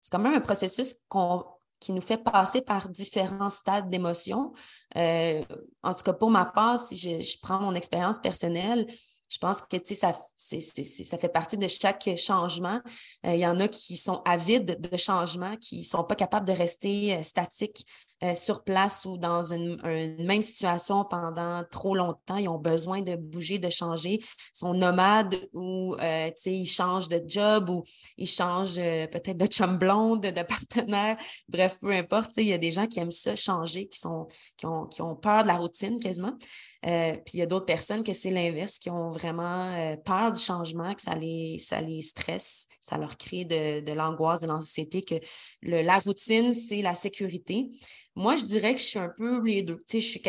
c'est 0.00 0.10
quand 0.10 0.18
même 0.18 0.32
un 0.32 0.40
processus 0.40 0.94
qu'on 1.08 1.44
qui 1.82 1.92
nous 1.92 2.00
fait 2.00 2.16
passer 2.16 2.62
par 2.62 2.88
différents 2.88 3.48
stades 3.48 3.88
d'émotion. 3.88 4.52
Euh, 4.96 5.42
en 5.82 5.92
tout 5.92 6.04
cas, 6.04 6.12
pour 6.12 6.30
ma 6.30 6.44
part, 6.44 6.78
si 6.78 6.96
je, 6.96 7.38
prends 7.42 7.60
mon 7.60 7.74
expérience 7.74 8.20
personnelle, 8.20 8.86
je 9.28 9.38
pense 9.38 9.62
que 9.62 9.76
ça, 9.94 10.12
ça 10.36 11.18
fait 11.18 11.28
partie 11.28 11.58
de 11.58 11.66
chaque 11.66 12.08
changement. 12.16 12.80
Euh, 13.26 13.34
il 13.34 13.40
y 13.40 13.46
en 13.46 13.58
a 13.58 13.66
qui 13.66 13.96
sont 13.96 14.22
avides 14.24 14.80
de 14.80 14.96
changement, 14.96 15.56
qui 15.56 15.78
ne 15.78 15.84
sont 15.84 16.04
pas 16.04 16.14
capables 16.14 16.46
de 16.46 16.52
rester 16.52 17.16
euh, 17.16 17.22
statiques 17.22 17.84
euh, 18.22 18.34
sur 18.34 18.62
place 18.62 19.04
ou 19.04 19.16
dans 19.16 19.52
une, 19.52 19.80
même 20.24 20.42
situation 20.42 21.04
pendant 21.04 21.64
trop 21.68 21.96
longtemps. 21.96 22.36
Ils 22.36 22.48
ont 22.48 22.58
besoin 22.58 23.00
de 23.00 23.16
bouger, 23.16 23.58
de 23.58 23.68
changer. 23.68 24.20
Ils 24.20 24.24
sont 24.52 24.74
nomades 24.74 25.34
ou 25.52 25.96
euh, 26.00 26.30
ils 26.46 26.66
changent 26.66 27.08
de 27.08 27.20
job 27.26 27.68
ou 27.68 27.82
ils 28.16 28.28
changent 28.28 28.78
euh, 28.78 29.08
peut-être 29.08 29.38
de 29.38 29.46
chum 29.46 29.76
blonde, 29.76 30.22
de 30.22 30.42
partenaire. 30.48 31.16
Bref, 31.48 31.78
peu 31.80 31.90
importe. 31.90 32.36
Il 32.36 32.46
y 32.46 32.52
a 32.52 32.58
des 32.58 32.70
gens 32.70 32.86
qui 32.86 33.00
aiment 33.00 33.10
ça, 33.10 33.34
changer, 33.34 33.88
qui, 33.88 33.98
sont, 33.98 34.28
qui, 34.56 34.66
ont, 34.66 34.86
qui 34.86 35.02
ont 35.02 35.16
peur 35.16 35.42
de 35.42 35.48
la 35.48 35.56
routine 35.56 35.98
quasiment. 35.98 36.36
puis 36.82 37.34
il 37.34 37.38
y 37.40 37.42
a 37.42 37.46
d'autres 37.46 37.66
personnes 37.66 38.04
que 38.04 38.12
c'est 38.12 38.30
l'inverse, 38.30 38.78
qui 38.78 38.90
ont 38.90 39.10
vraiment 39.10 39.96
peur 40.04 40.30
du 40.30 40.40
changement, 40.40 40.94
que 40.94 41.02
ça 41.02 41.16
les, 41.16 41.58
ça 41.58 41.80
les 41.80 42.02
stresse, 42.02 42.66
ça 42.80 42.98
leur 42.98 43.16
crée 43.16 43.44
de, 43.44 43.80
de 43.80 43.92
l'angoisse, 43.92 44.42
de 44.42 44.46
l'anxiété, 44.46 45.02
que 45.02 45.16
le, 45.62 45.82
la 45.82 45.98
routine, 45.98 46.54
c'est 46.54 46.82
la 46.82 46.94
sécurité. 46.94 47.68
Moi, 48.14 48.36
je 48.36 48.44
dirais 48.44 48.74
que 48.74 48.80
je 48.80 48.86
suis 48.86 48.98
un 48.98 49.12
peu 49.16 49.42
les 49.42 49.62
deux. 49.62 49.82
Tu 49.88 50.00
sais, 50.00 50.00
je 50.00 50.08
suis 50.08 50.22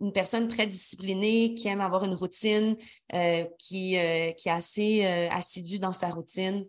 une 0.00 0.12
personne 0.12 0.48
très 0.48 0.66
disciplinée, 0.66 1.54
qui 1.54 1.68
aime 1.68 1.80
avoir 1.80 2.04
une 2.04 2.14
routine, 2.14 2.76
euh, 3.14 3.44
qui, 3.58 3.96
euh, 3.96 4.32
qui 4.32 4.48
est 4.48 4.52
assez 4.52 5.04
euh, 5.04 5.28
assidue 5.30 5.78
dans 5.78 5.92
sa 5.92 6.10
routine. 6.10 6.66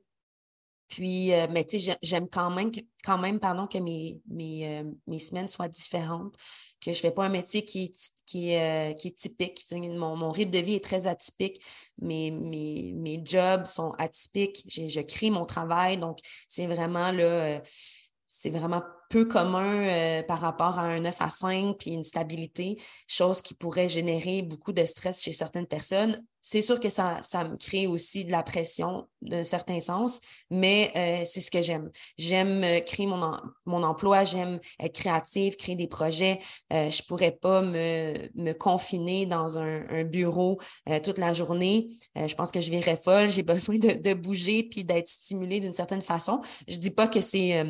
Puis, 0.88 1.32
mais 1.50 1.66
tu 1.66 1.80
sais, 1.80 1.98
j'aime 2.04 2.30
quand 2.30 2.52
même, 2.52 2.70
quand 3.04 3.18
même 3.18 3.40
que 3.40 3.78
mes, 3.80 4.22
mes, 4.28 4.84
mes 5.08 5.18
semaines 5.18 5.48
soient 5.48 5.68
différentes, 5.68 6.36
que 6.80 6.94
je 6.94 7.00
ne 7.00 7.02
fais 7.02 7.12
pas 7.12 7.26
un 7.26 7.30
métier 7.30 7.66
qui 7.66 7.86
est, 7.86 8.14
qui 8.28 8.56
qui 8.96 9.16
typique. 9.16 9.66
Mon, 9.72 10.16
mon, 10.16 10.30
rythme 10.30 10.52
de 10.52 10.60
vie 10.60 10.76
est 10.76 10.84
très 10.84 11.08
atypique. 11.08 11.60
Mes, 12.00 12.30
mes, 12.30 12.94
mes 12.94 13.20
jobs 13.26 13.66
sont 13.66 13.94
atypiques. 13.98 14.64
Je, 14.68 14.88
je 14.88 15.02
crée 15.02 15.32
mon 15.32 15.46
travail. 15.46 15.98
Donc, 15.98 16.20
c'est 16.48 16.68
vraiment 16.68 17.12
là, 17.12 17.64
c'est 18.28 18.52
vraiment 18.52 18.84
peu 19.10 19.26
commun 19.26 20.22
par 20.28 20.40
rapport 20.40 20.80
à 20.80 20.84
un 20.84 21.00
9 21.00 21.16
à 21.20 21.30
5 21.30 21.78
puis 21.78 21.92
une 21.92 22.04
stabilité, 22.04 22.78
chose 23.08 23.42
qui 23.42 23.54
pourrait 23.54 23.90
générer 23.90 24.42
beaucoup 24.42 24.74
de 24.74 24.84
stress 24.86 25.24
chez 25.24 25.34
certaines 25.34 25.68
personnes 25.68 26.24
c'est 26.48 26.62
sûr 26.62 26.80
que 26.80 26.90
ça, 26.90 27.18
ça 27.24 27.44
me 27.44 27.58
crée 27.58 27.88
aussi 27.88 28.24
de 28.24 28.30
la 28.30 28.44
pression 28.44 29.08
d'un 29.24 29.44
certain 29.44 29.80
sens, 29.80 30.22
mais 30.52 30.92
euh, 30.96 31.26
c'est 31.26 31.42
ce 31.42 31.50
que 31.50 31.60
j'aime. 31.60 31.90
J'aime 32.20 32.64
euh, 32.64 32.82
créer 32.82 33.08
mon, 33.08 33.32
mon 33.66 33.82
emploi, 33.82 34.26
j'aime 34.26 34.60
être 34.80 34.94
créative, 34.94 35.56
créer 35.56 35.76
des 35.76 35.88
projets. 35.88 36.38
Euh, 36.72 36.92
je 36.92 37.02
ne 37.02 37.08
pourrais 37.08 37.32
pas 37.32 37.64
me, 37.64 38.14
me, 38.36 38.54
confiner 38.54 39.26
dans 39.26 39.58
un, 39.58 40.04
bureau 40.04 40.60
toute 41.04 41.18
la 41.18 41.34
journée. 41.34 41.88
je 42.16 42.36
pense 42.36 42.52
que 42.52 42.62
je 42.62 42.70
virais 42.70 42.96
folle. 42.96 43.28
J'ai 43.28 43.42
besoin 43.56 43.80
de, 43.80 43.94
de 43.94 44.14
bouger 44.14 44.62
puis 44.70 44.84
d'être 44.84 45.08
stimulée 45.08 45.60
d'une 45.60 45.74
certaine 45.74 46.04
façon. 46.04 46.42
Je 46.68 46.76
ne 46.76 46.82
dis 46.82 46.92
pas 46.92 47.08
que 47.08 47.22
c'est 47.22 47.64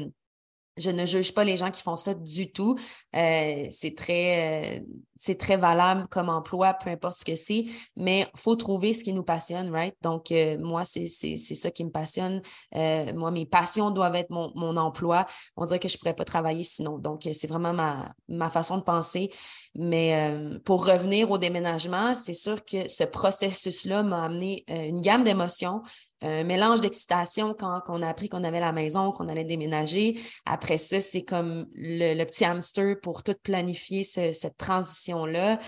je 0.78 0.92
ne 0.92 1.06
juge 1.06 1.34
pas 1.34 1.44
les 1.44 1.58
gens 1.58 1.72
qui 1.72 1.82
font 1.82 1.96
ça 1.96 2.14
du 2.14 2.52
tout. 2.52 2.76
Euh, 3.16 3.66
c'est 3.72 3.96
très, 3.96 4.82
euh, 5.26 5.36
très 5.36 5.58
valable 5.58 6.08
comme 6.10 6.30
emploi, 6.30 6.74
peu 6.74 6.90
importe 6.90 7.20
ce 7.20 7.26
que 7.26 7.36
c'est, 7.36 7.66
mais 7.96 8.28
il 8.34 8.40
faut 8.40 8.56
trouver 8.56 8.94
ce 8.94 9.04
qui 9.04 9.14
nous 9.14 9.24
passionne, 9.24 9.72
right? 9.72 9.96
Donc, 10.02 10.32
euh, 10.32 10.58
moi, 10.60 10.84
c'est 10.86 11.08
ça 11.08 11.72
qui 11.72 11.86
me 11.86 11.92
passionne. 11.92 12.42
moi, 12.74 13.32
mes 13.32 13.46
passions 13.46 13.92
doivent 13.92 14.16
être 14.16 14.30
mon, 14.30 14.52
mon, 14.56 14.76
emploi. 14.76 15.26
On 15.56 15.66
dirait 15.66 15.80
que 15.80 15.88
je 15.88 15.96
ne 15.96 16.00
pourrais 16.00 16.14
pas 16.14 16.26
travailler 16.26 16.64
sinon. 16.64 16.98
Donc, 17.00 17.28
c'est 17.32 17.48
vraiment 17.48 17.74
ma, 17.74 18.14
ma, 18.28 18.50
façon 18.50 18.78
de 18.78 18.84
penser. 18.84 19.32
Mais 19.76 20.34
pour 20.66 20.86
revenir 20.86 21.32
au 21.32 21.38
déménagement, 21.38 22.14
c'est 22.14 22.34
sûr 22.34 22.64
que 22.66 22.88
ce 22.88 23.04
processus-là 23.04 24.04
m'a 24.04 24.26
amené 24.26 24.66
une 24.68 25.02
gamme 25.02 25.24
d'émotions, 25.24 25.82
un 26.26 26.44
mélange 26.44 26.82
d'excitation 26.82 27.54
quand, 27.58 27.82
on 27.88 28.02
a 28.02 28.08
appris 28.08 28.30
qu'on 28.30 28.44
avait 28.44 28.60
la 28.60 28.72
maison, 28.72 29.12
qu'on 29.12 29.28
allait 29.28 29.44
déménager. 29.44 30.20
Après 30.46 30.78
ça, 30.78 31.00
c'est 31.02 31.24
comme 31.24 31.68
le, 31.74 32.24
petit 32.26 32.46
hamster 32.46 33.00
pour 33.02 33.24
tout 33.24 33.36
planifier 33.44 34.04
cette 34.04 34.58
transition-là. 34.58 35.60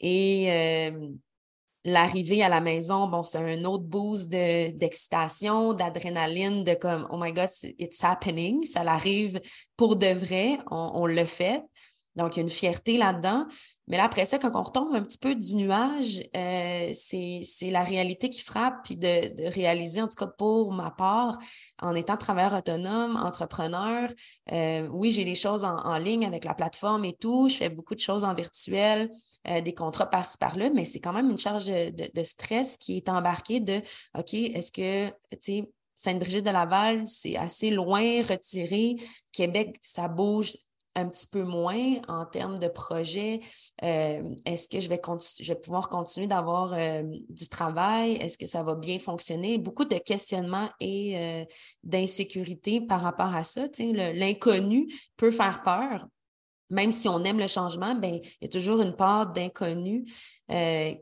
Et 0.00 0.50
euh, 0.50 1.08
l'arrivée 1.84 2.42
à 2.42 2.48
la 2.48 2.60
maison, 2.60 3.22
c'est 3.22 3.38
un 3.38 3.64
autre 3.64 3.84
boost 3.84 4.28
d'excitation, 4.28 5.74
d'adrénaline, 5.74 6.64
de 6.64 6.74
comme, 6.74 7.06
oh 7.10 7.18
my 7.18 7.32
God, 7.32 7.48
it's 7.78 8.02
happening, 8.02 8.64
ça 8.64 8.80
arrive 8.80 9.40
pour 9.76 9.96
de 9.96 10.08
vrai, 10.08 10.58
on 10.70 11.06
le 11.06 11.24
fait. 11.24 11.62
Donc, 12.16 12.36
il 12.36 12.38
y 12.38 12.40
a 12.40 12.42
une 12.42 12.50
fierté 12.50 12.98
là-dedans. 12.98 13.46
Mais 13.86 13.96
là, 13.96 14.04
après 14.04 14.24
ça, 14.24 14.38
quand 14.38 14.54
on 14.54 14.62
retombe 14.62 14.94
un 14.94 15.02
petit 15.02 15.18
peu 15.18 15.34
du 15.34 15.56
nuage, 15.56 16.22
euh, 16.36 16.90
c'est 16.92 17.70
la 17.70 17.82
réalité 17.82 18.28
qui 18.28 18.40
frappe, 18.40 18.84
puis 18.84 18.96
de, 18.96 19.50
réaliser, 19.52 20.02
en 20.02 20.08
tout 20.08 20.16
cas 20.16 20.26
pour 20.26 20.72
ma 20.72 20.90
part, 20.90 21.38
en 21.80 21.94
étant 21.94 22.16
travailleur 22.16 22.54
autonome, 22.54 23.16
entrepreneur, 23.16 24.08
euh, 24.52 24.88
oui, 24.92 25.10
j'ai 25.10 25.24
des 25.24 25.34
choses 25.34 25.64
en, 25.64 25.98
ligne 25.98 26.24
avec 26.24 26.44
la 26.44 26.54
plateforme 26.54 27.04
et 27.04 27.14
tout, 27.14 27.48
je 27.48 27.56
fais 27.56 27.68
beaucoup 27.68 27.94
de 27.94 28.00
choses 28.00 28.24
en 28.24 28.32
virtuel, 28.32 29.10
euh, 29.48 29.60
des 29.60 29.74
contrats 29.74 30.08
par-ci 30.08 30.38
par-là, 30.38 30.70
mais 30.74 30.84
c'est 30.84 31.00
quand 31.00 31.12
même 31.12 31.30
une 31.30 31.38
charge 31.38 31.66
de, 31.66 32.10
de, 32.14 32.22
stress 32.22 32.76
qui 32.76 32.96
est 32.96 33.08
embarquée 33.08 33.60
de, 33.60 33.82
OK, 34.16 34.34
est-ce 34.34 34.72
que, 34.72 35.08
tu 35.08 35.36
sais, 35.40 35.70
Sainte-Brigitte 35.94 36.46
de 36.46 36.50
Laval, 36.50 37.06
c'est 37.06 37.36
assez 37.36 37.70
loin, 37.70 38.22
retiré. 38.22 38.96
Québec, 39.32 39.76
ça 39.82 40.08
bouge 40.08 40.56
un 40.96 41.08
petit 41.08 41.26
peu 41.26 41.42
moins 41.42 42.00
en 42.08 42.26
termes 42.26 42.58
de 42.58 42.68
projet? 42.68 43.40
Euh, 43.82 44.22
est-ce 44.46 44.68
que 44.68 44.80
je 44.80 44.88
vais, 44.88 45.00
je 45.40 45.52
vais 45.52 45.58
pouvoir 45.58 45.88
continuer 45.88 46.26
d'avoir 46.26 46.72
euh, 46.72 47.02
du 47.28 47.48
travail? 47.48 48.14
Est-ce 48.14 48.38
que 48.38 48.46
ça 48.46 48.62
va 48.62 48.74
bien 48.74 48.98
fonctionner? 48.98 49.58
Beaucoup 49.58 49.84
de 49.84 49.98
questionnements 49.98 50.68
et 50.80 51.18
euh, 51.18 51.44
d'insécurité 51.82 52.80
par 52.80 53.00
rapport 53.02 53.34
à 53.34 53.44
ça. 53.44 53.62
L'inconnu 53.78 54.92
peut 55.16 55.30
faire 55.30 55.62
peur. 55.62 56.06
Même 56.70 56.90
si 56.90 57.08
on 57.08 57.22
aime 57.24 57.38
le 57.38 57.48
changement, 57.48 57.94
ben, 57.94 58.20
il 58.22 58.42
y 58.42 58.44
a 58.44 58.48
toujours 58.48 58.80
une 58.80 58.94
part 58.94 59.32
d'inconnu 59.32 60.04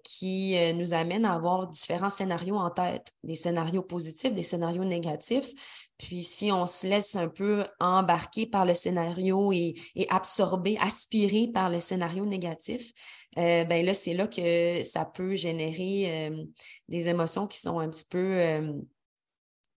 qui 0.04 0.56
nous 0.74 0.92
amène 0.92 1.24
à 1.24 1.32
avoir 1.32 1.68
différents 1.68 2.10
scénarios 2.10 2.56
en 2.56 2.68
tête, 2.68 3.12
des 3.24 3.34
scénarios 3.34 3.82
positifs, 3.82 4.32
des 4.32 4.42
scénarios 4.42 4.84
négatifs. 4.84 5.52
Puis 5.98 6.22
si 6.22 6.52
on 6.52 6.64
se 6.64 6.86
laisse 6.86 7.16
un 7.16 7.28
peu 7.28 7.64
embarquer 7.80 8.46
par 8.46 8.64
le 8.64 8.74
scénario 8.74 9.52
et, 9.52 9.74
absorber, 10.10 10.78
aspirer 10.78 11.48
par 11.52 11.68
le 11.68 11.80
scénario 11.80 12.24
négatif, 12.24 12.92
euh, 13.36 13.64
ben 13.64 13.84
là, 13.84 13.94
c'est 13.94 14.14
là 14.14 14.28
que 14.28 14.84
ça 14.84 15.04
peut 15.04 15.34
générer 15.34 16.30
euh, 16.30 16.44
des 16.88 17.08
émotions 17.08 17.48
qui 17.48 17.58
sont 17.58 17.80
un 17.80 17.88
petit 17.88 18.06
peu 18.08 18.16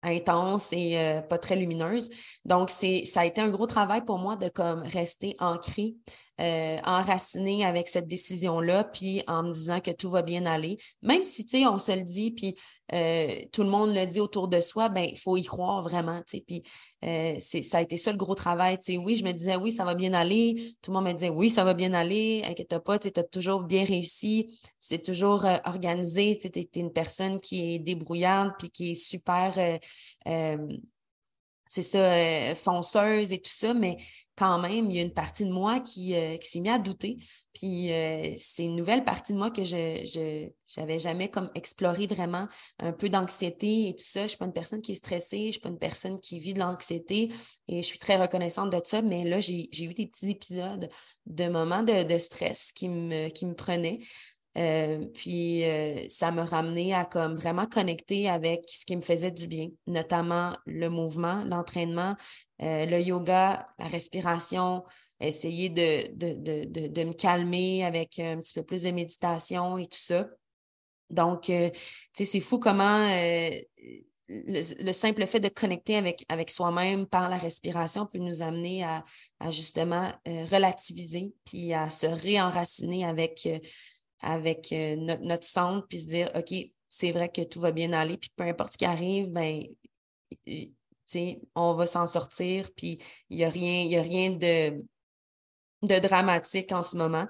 euh, 0.04 0.08
intenses 0.08 0.72
et 0.72 1.20
pas 1.28 1.38
très 1.38 1.56
lumineuses. 1.56 2.10
Donc, 2.44 2.70
c'est, 2.70 3.04
ça 3.04 3.20
a 3.20 3.24
été 3.26 3.40
un 3.40 3.50
gros 3.50 3.66
travail 3.66 4.04
pour 4.04 4.18
moi 4.18 4.36
de 4.36 4.48
comme 4.48 4.82
rester 4.82 5.36
ancré 5.38 5.94
euh, 6.40 6.76
avec 6.83 7.88
cette 7.88 8.07
décision-là, 8.07 8.85
puis 8.85 9.22
en 9.26 9.42
me 9.42 9.53
disant 9.53 9.81
que 9.81 9.90
tout 9.90 10.09
va 10.09 10.22
bien 10.22 10.46
aller. 10.46 10.79
Même 11.03 11.22
si, 11.22 11.44
tu 11.44 11.59
sais, 11.59 11.66
on 11.66 11.79
se 11.79 11.92
le 11.92 12.03
dit, 12.03 12.31
puis 12.31 12.55
euh, 12.92 13.29
tout 13.53 13.62
le 13.62 13.68
monde 13.68 13.94
le 13.94 14.07
dit 14.07 14.20
autour 14.20 14.48
de 14.48 14.61
soi, 14.61 14.88
ben 14.88 15.05
il 15.09 15.18
faut 15.18 15.37
y 15.37 15.44
croire 15.44 15.83
vraiment, 15.83 16.18
tu 16.26 16.38
sais. 16.38 16.44
Puis 16.46 16.62
euh, 17.05 17.38
ça 17.38 17.79
a 17.79 17.83
été 17.83 17.96
ça 17.96 18.11
le 18.12 18.16
gros 18.16 18.35
travail, 18.35 18.79
tu 18.79 18.92
sais. 18.92 18.98
Oui, 18.98 19.16
je 19.16 19.24
me 19.24 19.33
disais, 19.33 19.57
oui, 19.57 19.72
ça 19.72 19.85
va 19.85 19.94
bien 19.94 20.14
aller. 20.14 20.74
Tout 20.83 20.90
le 20.90 20.96
monde 20.96 21.07
me 21.07 21.12
disait, 21.12 21.31
oui, 21.31 21.50
ça 21.50 21.64
va 21.64 21.74
bien 21.74 21.92
aller. 21.92 22.42
Inquiète 22.46 22.79
pas, 22.79 22.98
tu 22.98 23.09
as 23.14 23.22
toujours 23.24 23.62
bien 23.62 23.85
réussi. 23.85 24.59
C'est 24.79 25.03
toujours 25.03 25.44
organisé. 25.64 26.38
Tu 26.38 26.48
es, 26.59 26.68
une 26.76 26.92
personne 26.92 27.38
qui 27.40 27.74
est 27.74 27.79
débrouillante, 27.79 28.53
puis 28.59 28.70
qui 28.70 28.92
est 28.92 28.94
super 28.94 29.53
c'est 31.70 31.83
ça, 31.83 32.52
fonceuse 32.56 33.33
et 33.33 33.38
tout 33.38 33.52
ça, 33.52 33.74
mais 33.74 33.96
quand 34.37 34.59
même, 34.59 34.90
il 34.90 34.96
y 34.96 34.98
a 34.98 35.02
une 35.02 35.12
partie 35.12 35.44
de 35.44 35.52
moi 35.52 35.78
qui, 35.78 36.16
euh, 36.16 36.37
qui 36.37 36.48
s'est 36.48 36.59
mise 36.59 36.72
à 36.72 36.78
douter. 36.80 37.18
Puis 37.54 37.92
euh, 37.92 38.33
c'est 38.37 38.64
une 38.64 38.74
nouvelle 38.74 39.04
partie 39.04 39.35
de 39.35 39.38
moi 39.38 39.52
que 39.52 39.62
je 39.62 40.48
n'avais 40.80 40.98
jamais 40.98 41.30
comme 41.30 41.48
exploré 41.54 42.09
vraiment 42.09 42.48
un 42.80 42.92
peu 42.92 43.09
d'anxiété 43.09 43.88
et 43.88 43.94
tout 43.94 44.02
ça. 44.02 44.20
Je 44.20 44.24
ne 44.24 44.28
suis 44.28 44.38
pas 44.38 44.46
une 44.46 44.52
personne 44.52 44.83
qui 44.83 44.92
est 44.92 44.96
stressée, 44.96 45.38
je 45.38 45.46
ne 45.46 45.50
suis 45.52 45.61
pas 45.61 45.68
une 45.68 45.78
personne 45.78 46.18
qui 46.18 46.40
vit 46.40 46.54
de 46.54 46.59
l'anxiété 46.59 47.28
et 47.68 47.83
je 47.83 47.87
suis 47.87 48.00
très 48.00 48.16
reconnaissante 48.16 48.72
de 48.72 48.80
ça. 48.83 49.00
Mais 49.00 49.22
là, 49.22 49.38
j'ai 49.38 49.68
eu 49.78 49.94
des 49.94 50.06
petits 50.06 50.30
épisodes 50.30 50.88
de 51.26 51.48
moments 51.48 51.85
de, 51.85 52.02
de 52.02 52.18
stress 52.18 52.72
qui 52.72 52.88
me, 52.88 53.28
qui 53.28 53.46
me 53.46 53.54
prenaient. 53.54 54.00
Euh, 54.58 55.06
puis 55.14 55.62
ça 56.08 56.30
m'a 56.32 56.44
ramené 56.44 56.92
à 56.92 57.04
comme 57.04 57.36
vraiment 57.36 57.66
connecter 57.66 58.28
avec 58.28 58.64
ce 58.66 58.84
qui 58.84 58.96
me 58.96 59.02
faisait 59.02 59.30
du 59.30 59.46
bien, 59.46 59.68
notamment 59.86 60.52
le 60.66 60.88
mouvement, 60.88 61.44
l'entraînement, 61.44 62.16
euh, 62.62 62.84
le 62.84 63.00
yoga, 63.00 63.66
la 63.78 63.88
respiration, 63.88 64.84
essayer 65.18 65.70
de, 65.70 66.14
de, 66.14 67.04
me 67.04 67.12
calmer 67.12 67.84
avec 67.84 68.18
un 68.18 68.38
petit 68.38 68.52
peu 68.52 68.62
plus 68.62 68.82
de 68.82 68.90
méditation 68.90 69.78
et 69.78 69.86
tout 69.86 69.98
ça. 69.98 70.28
Donc, 71.08 71.48
euh, 71.48 71.70
tu 71.70 71.80
sais, 72.12 72.24
c'est 72.24 72.40
fou 72.40 72.58
comment 72.58 73.08
euh, 73.08 73.50
le, 74.28 74.92
simple 74.92 75.26
fait 75.26 75.40
de 75.40 75.48
connecter 75.48 75.96
avec, 75.96 76.24
avec 76.28 76.50
soi-même 76.50 77.06
par 77.06 77.30
la 77.30 77.38
respiration 77.38 78.06
peut 78.06 78.18
nous 78.18 78.42
amener 78.42 78.84
à, 78.84 79.02
justement 79.50 80.12
relativiser, 80.26 81.32
puis 81.46 81.72
à 81.72 81.88
se 81.88 82.06
réenraciner 82.06 83.04
avec, 83.04 83.48
avec 84.20 84.72
notre, 84.72 85.22
notre 85.22 85.44
centre, 85.44 85.87
puis 85.88 86.00
se 86.00 86.09
dire, 86.09 86.30
OK, 86.35 86.54
c'est 86.88 87.12
vrai 87.12 87.28
que 87.28 87.42
tout 87.42 87.61
va 87.61 87.70
bien 87.72 87.92
aller, 87.92 88.16
puis 88.16 88.30
peu 88.37 88.44
importe 88.44 88.72
ce 88.72 88.78
qui 88.78 88.85
arrive, 88.85 89.28
ben 89.30 89.62
on 91.54 91.74
va 91.74 91.87
s'en 91.87 92.06
sortir, 92.06 92.68
puis 92.76 92.98
il 93.30 93.38
n'y 93.38 93.44
a 93.44 93.48
rien, 93.48 93.98
a 93.98 94.02
rien 94.02 94.30
de, 94.30 94.85
de 95.83 95.98
dramatique 95.98 96.72
en 96.72 96.83
ce 96.83 96.96
moment. 96.96 97.26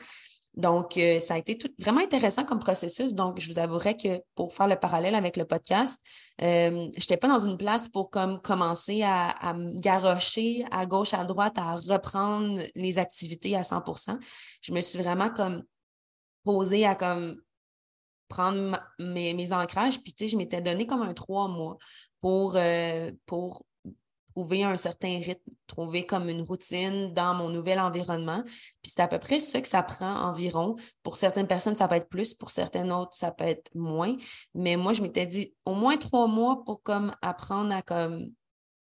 Donc, 0.55 0.97
euh, 0.97 1.21
ça 1.21 1.35
a 1.35 1.39
été 1.39 1.57
vraiment 1.79 2.01
intéressant 2.01 2.45
comme 2.45 2.59
processus. 2.59 3.15
Donc, 3.15 3.39
je 3.39 3.51
vous 3.51 3.61
avouerai 3.61 3.97
que 3.97 4.21
pour 4.35 4.53
faire 4.53 4.67
le 4.67 4.75
parallèle 4.75 5.15
avec 5.15 5.37
le 5.37 5.45
podcast, 5.45 6.05
euh, 6.43 6.89
je 6.93 7.01
n'étais 7.01 7.17
pas 7.17 7.29
dans 7.29 7.39
une 7.39 7.57
place 7.57 7.87
pour 7.87 8.11
comme, 8.11 8.41
commencer 8.41 9.03
à, 9.03 9.29
à 9.29 9.55
me 9.55 9.81
garrocher 9.81 10.65
à 10.73 10.87
gauche, 10.87 11.15
à 11.15 11.25
droite, 11.25 11.57
à 11.57 11.75
reprendre 11.75 12.63
les 12.75 12.99
activités 12.99 13.55
à 13.57 13.63
100% 13.63 14.19
Je 14.61 14.73
me 14.73 14.81
suis 14.81 14.99
vraiment 14.99 15.31
comme 15.31 15.63
posée 16.45 16.87
à 16.87 16.95
comme 16.95 17.41
prendre 18.29 18.79
mes, 18.99 19.35
mes, 19.35 19.53
ancrages. 19.53 20.01
Puis, 20.01 20.15
tu 20.15 20.25
sais, 20.25 20.31
je 20.31 20.37
m'étais 20.37 20.61
donné 20.63 20.87
comme 20.87 21.03
un 21.03 21.15
trois 21.15 21.49
mois 21.49 21.79
pour, 22.21 22.55
euh, 22.57 23.11
pour 23.27 23.65
trouver 24.35 24.63
un 24.63 24.77
certain 24.77 25.19
rythme, 25.19 25.51
trouver 25.67 26.07
comme 26.07 26.29
une 26.29 26.43
routine 26.43 27.13
dans 27.13 27.35
mon 27.35 27.51
nouvel 27.51 27.81
environnement. 27.81 28.43
Puis 28.45 28.93
c'est 28.95 29.01
à 29.01 29.09
peu 29.09 29.19
près 29.19 29.41
ça 29.41 29.61
que 29.61 29.69
ça 29.69 29.83
prend 29.83 30.15
environ. 30.29 30.77
Pour 31.03 31.17
certaines 31.17 31.47
personnes, 31.47 31.75
ça 31.75 31.89
peut 31.89 31.97
être 31.97 32.09
plus, 32.09 32.35
pour 32.35 32.51
certaines 32.51 32.93
autres, 32.93 33.15
ça 33.15 33.33
peut 33.33 33.45
être 33.45 33.71
moins. 33.75 34.17
Mais 34.55 34.77
moi, 34.77 34.93
je 34.93 35.03
m'étais 35.03 35.27
dit 35.27 35.53
au 35.65 35.75
moins 35.75 35.97
trois 35.97 36.27
mois 36.27 36.63
pour 36.65 36.83
comme 36.83 37.13
apprendre 37.23 37.73
à 37.73 37.83
comme 37.83 38.31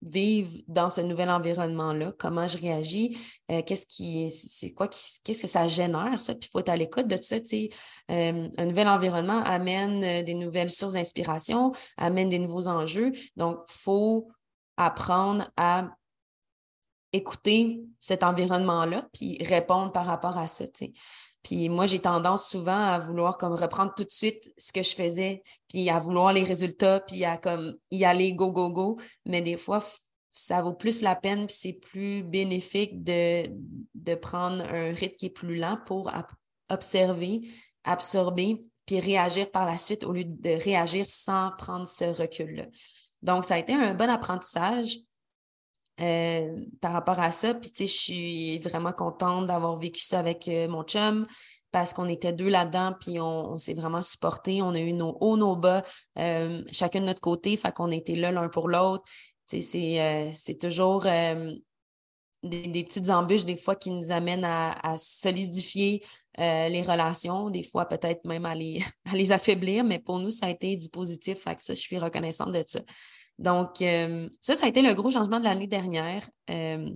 vivre 0.04 0.52
dans 0.68 0.90
ce 0.90 1.02
nouvel 1.02 1.30
environnement-là, 1.30 2.14
comment 2.18 2.48
je 2.48 2.58
réagis, 2.58 3.18
euh, 3.52 3.62
qu'est-ce 3.62 3.86
qui 3.86 4.30
c'est 4.32 4.74
quoi 4.74 4.88
que 4.88 5.34
ça 5.34 5.68
génère, 5.68 6.20
ça, 6.20 6.36
puis 6.36 6.48
il 6.50 6.52
faut 6.52 6.60
être 6.60 6.70
à 6.70 6.76
l'écoute 6.76 7.08
de 7.08 7.22
ça, 7.22 7.40
tu 7.40 7.48
sais. 7.48 7.70
Euh, 8.12 8.50
un 8.58 8.66
nouvel 8.66 8.88
environnement 8.88 9.42
amène 9.44 10.04
euh, 10.04 10.24
des 10.24 10.34
nouvelles 10.34 10.72
sources 10.72 10.94
d'inspiration, 10.94 11.72
amène 11.98 12.30
des 12.30 12.40
nouveaux 12.40 12.68
enjeux. 12.68 13.12
Donc, 13.38 13.60
il 13.68 13.74
faut 13.74 14.30
apprendre 14.78 15.50
à 15.58 15.90
écouter 17.14 17.84
cet 18.00 18.24
environnement-là, 18.24 19.08
puis 19.14 19.38
répondre 19.44 19.92
par 19.92 20.06
rapport 20.06 20.38
à 20.38 20.48
ça. 20.48 20.66
Puis 21.44 21.68
moi, 21.68 21.86
j'ai 21.86 22.00
tendance 22.00 22.48
souvent 22.48 22.80
à 22.80 22.98
vouloir 23.00 23.38
comme 23.38 23.54
reprendre 23.54 23.94
tout 23.96 24.06
de 24.06 24.12
suite 24.12 24.54
ce 24.58 24.72
que 24.72 24.82
je 24.82 24.96
faisais, 24.96 25.44
puis 25.68 25.90
à 25.90 26.00
vouloir 26.00 26.32
les 26.32 26.44
résultats, 26.44 27.02
puis 27.02 27.26
à 27.26 27.38
comme 27.38 27.76
y 27.92 28.06
aller 28.06 28.34
go, 28.34 28.52
go, 28.52 28.70
go. 28.70 28.98
Mais 29.26 29.42
des 29.42 29.58
fois, 29.58 29.84
ça 30.32 30.62
vaut 30.62 30.74
plus 30.74 31.02
la 31.02 31.16
peine, 31.16 31.48
puis 31.48 31.56
c'est 31.60 31.74
plus 31.74 32.24
bénéfique 32.24 33.04
de, 33.04 33.44
de 33.94 34.16
prendre 34.16 34.64
un 34.64 34.94
rythme 34.94 35.16
qui 35.18 35.26
est 35.28 35.30
plus 35.30 35.58
lent 35.58 35.78
pour 35.86 36.10
observer, 36.70 37.42
absorber, 37.84 38.64
puis 38.86 39.00
réagir 39.00 39.52
par 39.52 39.66
la 39.66 39.78
suite 39.78 40.04
au 40.04 40.12
lieu 40.12 40.26
de 40.26 40.64
réagir 40.64 41.06
sans 41.08 41.52
prendre 41.58 41.88
ce 41.88 42.06
recul-là. 42.06 42.66
Donc, 43.22 43.46
ça 43.46 43.56
a 43.56 43.60
été 43.60 43.74
un 43.74 43.94
bon 43.94 44.10
apprentissage. 44.10 44.98
Euh, 46.02 46.56
par 46.82 46.92
rapport 46.92 47.20
à 47.20 47.32
ça. 47.32 47.54
Puis, 47.54 47.70
tu 47.70 47.86
sais, 47.86 47.88
je 47.88 47.94
suis 47.94 48.60
vraiment 48.60 48.92
contente 48.92 49.46
d'avoir 49.46 49.76
vécu 49.76 50.02
ça 50.02 50.20
avec 50.20 50.48
euh, 50.48 50.68
mon 50.68 50.84
chum 50.84 51.28
parce 51.72 51.94
qu'on 51.94 52.08
était 52.08 52.34
deux 52.34 52.50
là-dedans, 52.50 52.96
puis 53.00 53.20
on, 53.20 53.58
s'est 53.58 53.76
vraiment 53.76 54.02
supportés. 54.02 54.62
On 54.62 54.74
a 54.74 54.80
eu 54.80 54.94
nos 54.94 55.18
hauts, 55.22 55.38
nos 55.38 55.56
bas, 55.56 55.84
euh, 56.20 56.64
chacun 56.72 57.02
de 57.02 57.06
notre 57.06 57.22
côté, 57.22 57.58
fait 57.58 57.72
qu'on 57.74 57.92
était 57.92 58.16
là 58.16 58.32
l'un 58.32 58.50
pour 58.50 58.70
l'autre. 58.70 59.04
Tu 59.48 59.62
sais, 59.62 60.32
c'est 60.34 60.58
toujours 60.58 61.04
des, 61.04 62.84
petites 62.84 63.10
embûches, 63.10 63.46
des 63.46 63.58
fois, 63.58 63.76
qui 63.76 63.90
nous 63.90 64.12
amènent 64.12 64.46
à, 64.46 64.96
solidifier 64.98 66.04
les 66.38 66.82
relations, 66.84 67.50
des 67.50 67.64
fois 67.64 67.86
peut-être 67.88 68.24
même 68.26 68.46
à 68.46 68.54
les, 68.54 68.80
à 69.12 69.16
les 69.16 69.32
affaiblir, 69.32 69.84
mais 69.84 69.98
pour 69.98 70.20
nous, 70.20 70.32
ça 70.32 70.46
a 70.46 70.50
été 70.50 70.76
du 70.76 70.90
positif. 70.90 71.40
Fait 71.40 71.56
que 71.56 71.64
ça, 71.64 71.74
je 71.74 71.80
suis 71.80 71.98
reconnaissante 71.98 72.52
de 72.52 72.64
ça. 72.66 72.82
Donc, 73.40 73.82
euh, 73.82 74.30
ça, 74.42 74.56
ça 74.56 74.66
a 74.66 74.70
été 74.70 74.82
le 74.82 74.94
gros 74.94 75.12
changement 75.12 75.40
de 75.40 75.46
l'année 75.46 75.68
dernière. 75.68 76.24
Euh, 76.50 76.90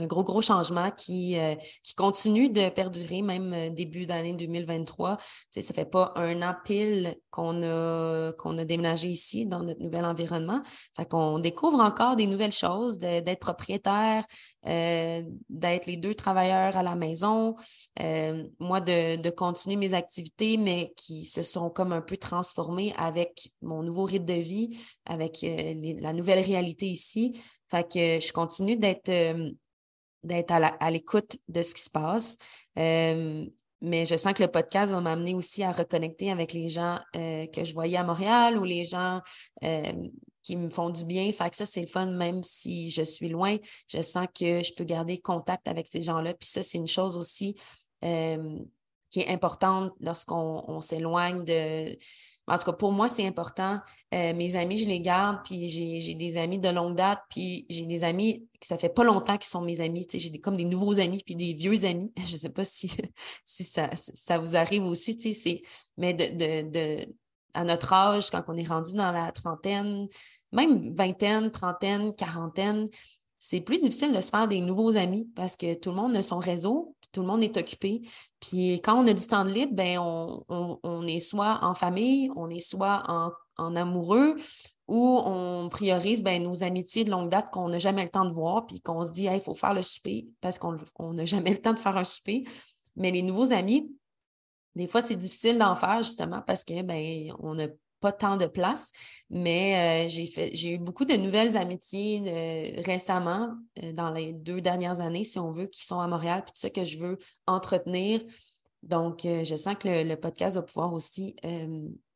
un 0.00 0.06
gros, 0.06 0.24
gros 0.24 0.40
changement 0.40 0.90
qui, 0.90 1.38
euh, 1.38 1.54
qui 1.82 1.94
continue 1.94 2.50
de 2.50 2.68
perdurer 2.68 3.22
même 3.22 3.52
euh, 3.52 3.70
début 3.70 4.06
d'année 4.06 4.32
2023. 4.34 5.18
Ça 5.50 5.60
ça 5.60 5.74
fait 5.74 5.84
pas 5.84 6.12
un 6.16 6.42
an 6.42 6.54
pile 6.64 7.16
qu'on 7.30 7.62
a, 7.62 8.32
qu'on 8.32 8.58
a 8.58 8.64
déménagé 8.64 9.08
ici 9.08 9.46
dans 9.46 9.60
notre 9.60 9.80
nouvel 9.80 10.04
environnement. 10.04 10.62
Fait 10.96 11.08
qu'on 11.08 11.38
découvre 11.38 11.80
encore 11.80 12.16
des 12.16 12.26
nouvelles 12.26 12.52
choses, 12.52 12.98
d'être 12.98 13.38
propriétaire, 13.38 14.24
euh, 14.66 15.22
d'être 15.48 15.86
les 15.86 15.96
deux 15.96 16.14
travailleurs 16.14 16.76
à 16.76 16.82
la 16.82 16.96
maison, 16.96 17.54
moi 18.58 18.80
de, 18.80 19.16
de, 19.16 19.30
continuer 19.30 19.76
mes 19.76 19.94
activités, 19.94 20.56
mais 20.56 20.92
qui 20.96 21.24
se 21.24 21.42
sont 21.42 21.70
comme 21.70 21.92
un 21.92 22.00
peu 22.00 22.16
transformées 22.16 22.92
avec 22.96 23.52
mon 23.62 23.82
nouveau 23.82 24.04
rythme 24.04 24.24
de 24.24 24.34
vie, 24.34 24.80
avec 25.06 25.44
la 26.00 26.12
nouvelle 26.12 26.44
réalité 26.44 26.86
ici. 26.86 27.40
Fait 27.70 27.84
que 27.84 28.24
je 28.24 28.32
continue 28.32 28.76
d'être 28.76 29.10
d'être 30.22 30.52
à 30.52 30.90
l'écoute 30.90 31.36
de 31.48 31.62
ce 31.62 31.74
qui 31.74 31.82
se 31.82 31.90
passe. 31.90 32.36
Euh, 32.78 33.46
mais 33.82 34.04
je 34.04 34.14
sens 34.16 34.34
que 34.34 34.42
le 34.42 34.50
podcast 34.50 34.92
va 34.92 35.00
m'amener 35.00 35.34
aussi 35.34 35.62
à 35.62 35.72
reconnecter 35.72 36.30
avec 36.30 36.52
les 36.52 36.68
gens 36.68 36.98
euh, 37.16 37.46
que 37.46 37.64
je 37.64 37.72
voyais 37.72 37.96
à 37.96 38.04
Montréal 38.04 38.58
ou 38.58 38.64
les 38.64 38.84
gens 38.84 39.20
euh, 39.64 39.92
qui 40.42 40.56
me 40.56 40.68
font 40.68 40.90
du 40.90 41.04
bien. 41.04 41.30
Fait 41.32 41.48
que 41.48 41.56
ça, 41.56 41.64
c'est 41.64 41.80
le 41.80 41.86
fun, 41.86 42.06
même 42.06 42.42
si 42.42 42.90
je 42.90 43.02
suis 43.02 43.28
loin, 43.28 43.56
je 43.88 44.02
sens 44.02 44.26
que 44.38 44.62
je 44.62 44.74
peux 44.74 44.84
garder 44.84 45.18
contact 45.18 45.66
avec 45.66 45.86
ces 45.86 46.02
gens-là. 46.02 46.34
Puis 46.34 46.48
ça, 46.48 46.62
c'est 46.62 46.78
une 46.78 46.88
chose 46.88 47.16
aussi 47.16 47.56
qui 48.02 49.20
est 49.20 49.28
importante 49.28 49.92
lorsqu'on 50.00 50.80
s'éloigne 50.80 51.44
de, 51.44 51.96
en 52.50 52.58
tout 52.58 52.64
cas, 52.64 52.72
pour 52.72 52.90
moi, 52.90 53.06
c'est 53.06 53.26
important. 53.26 53.80
Euh, 54.12 54.34
mes 54.34 54.56
amis, 54.56 54.78
je 54.78 54.88
les 54.88 55.00
garde, 55.00 55.38
puis 55.44 55.68
j'ai 55.68 56.14
des 56.14 56.36
amis 56.36 56.58
de 56.58 56.68
longue 56.68 56.96
date, 56.96 57.20
puis 57.30 57.64
j'ai 57.70 57.86
des 57.86 58.02
amis 58.02 58.46
que 58.60 58.66
ça 58.66 58.76
fait 58.76 58.88
pas 58.88 59.04
longtemps 59.04 59.38
qu'ils 59.38 59.48
sont 59.48 59.60
mes 59.60 59.80
amis. 59.80 60.06
J'ai 60.12 60.40
comme 60.40 60.56
des 60.56 60.64
nouveaux 60.64 60.98
amis, 60.98 61.22
puis 61.24 61.36
des 61.36 61.54
vieux 61.54 61.84
amis. 61.84 62.12
Je 62.26 62.32
ne 62.32 62.38
sais 62.38 62.48
pas 62.50 62.64
si, 62.64 62.90
si 63.44 63.62
ça, 63.62 63.88
ça 63.94 64.38
vous 64.38 64.56
arrive 64.56 64.84
aussi, 64.84 65.16
mais 65.96 66.12
de, 66.12 66.68
de, 66.68 67.06
à 67.54 67.62
notre 67.62 67.92
âge, 67.92 68.30
quand 68.30 68.42
on 68.48 68.56
est 68.56 68.68
rendu 68.68 68.94
dans 68.94 69.12
la 69.12 69.30
trentaine, 69.30 70.08
même 70.52 70.92
vingtaine, 70.94 71.52
trentaine, 71.52 72.12
quarantaine, 72.16 72.88
c'est 73.38 73.60
plus 73.60 73.80
difficile 73.80 74.12
de 74.12 74.20
se 74.20 74.30
faire 74.30 74.48
des 74.48 74.60
nouveaux 74.60 74.96
amis 74.96 75.28
parce 75.34 75.56
que 75.56 75.74
tout 75.74 75.90
le 75.90 75.96
monde 75.96 76.16
a 76.16 76.22
son 76.22 76.38
réseau, 76.38 76.94
tout 77.12 77.20
le 77.20 77.26
monde 77.26 77.42
est 77.42 77.56
occupé. 77.56 78.02
Puis 78.40 78.80
quand 78.82 79.02
on 79.02 79.06
a 79.06 79.12
du 79.12 79.26
temps 79.26 79.44
de 79.44 79.50
libre, 79.50 79.74
ben 79.74 79.98
on, 79.98 81.06
est 81.06 81.20
soit 81.20 81.58
en 81.62 81.74
famille, 81.74 82.30
on 82.36 82.48
est 82.48 82.60
soit 82.60 83.02
en, 83.08 83.76
amoureux, 83.76 84.36
ou 84.88 85.20
on 85.24 85.68
priorise 85.68 86.22
ben, 86.22 86.42
nos 86.42 86.62
amitiés 86.64 87.04
de 87.04 87.10
longue 87.10 87.30
date 87.30 87.50
qu'on 87.52 87.68
n'a 87.68 87.78
jamais 87.78 88.04
le 88.04 88.10
temps 88.10 88.24
de 88.24 88.32
voir, 88.32 88.66
puis 88.66 88.80
qu'on 88.80 89.04
se 89.04 89.12
dit, 89.12 89.28
il 89.32 89.40
faut 89.40 89.54
faire 89.54 89.74
le 89.74 89.82
souper 89.82 90.26
parce 90.40 90.58
qu'on 90.58 91.12
n'a 91.12 91.24
jamais 91.26 91.50
le 91.50 91.60
temps 91.60 91.74
de 91.74 91.78
faire 91.78 91.96
un 91.96 92.04
souper. 92.04 92.44
Mais 92.96 93.10
les 93.10 93.22
nouveaux 93.22 93.52
amis, 93.52 93.90
des 94.76 94.86
fois, 94.86 95.02
c'est 95.02 95.16
difficile 95.16 95.58
d'en 95.58 95.74
faire 95.74 96.02
justement 96.02 96.42
parce 96.46 96.64
que 96.64 96.82
ben, 96.82 97.32
on 97.40 97.58
a 97.58 97.66
pas 98.00 98.12
tant 98.12 98.36
de 98.36 98.46
place, 98.46 98.92
mais 99.28 100.06
euh, 100.06 100.08
j'ai 100.08 100.74
eu 100.74 100.78
beaucoup 100.78 101.04
de 101.04 101.14
nouvelles 101.14 101.56
amitiés 101.56 102.22
euh, 102.26 102.80
récemment, 102.84 103.54
euh, 103.82 103.92
dans 103.92 104.10
les 104.10 104.32
deux 104.32 104.60
dernières 104.60 105.00
années, 105.00 105.24
si 105.24 105.38
on 105.38 105.52
veut, 105.52 105.66
qui 105.66 105.84
sont 105.84 106.00
à 106.00 106.06
Montréal, 106.06 106.42
puis 106.44 106.52
tout 106.52 106.60
ça 106.60 106.70
que 106.70 106.84
je 106.84 106.98
veux 106.98 107.18
entretenir. 107.46 108.20
Donc, 108.82 109.20
je 109.24 109.56
sens 109.56 109.74
que 109.78 110.04
le, 110.04 110.16
podcast 110.16 110.56
va 110.56 110.62
pouvoir 110.62 110.94
aussi 110.94 111.36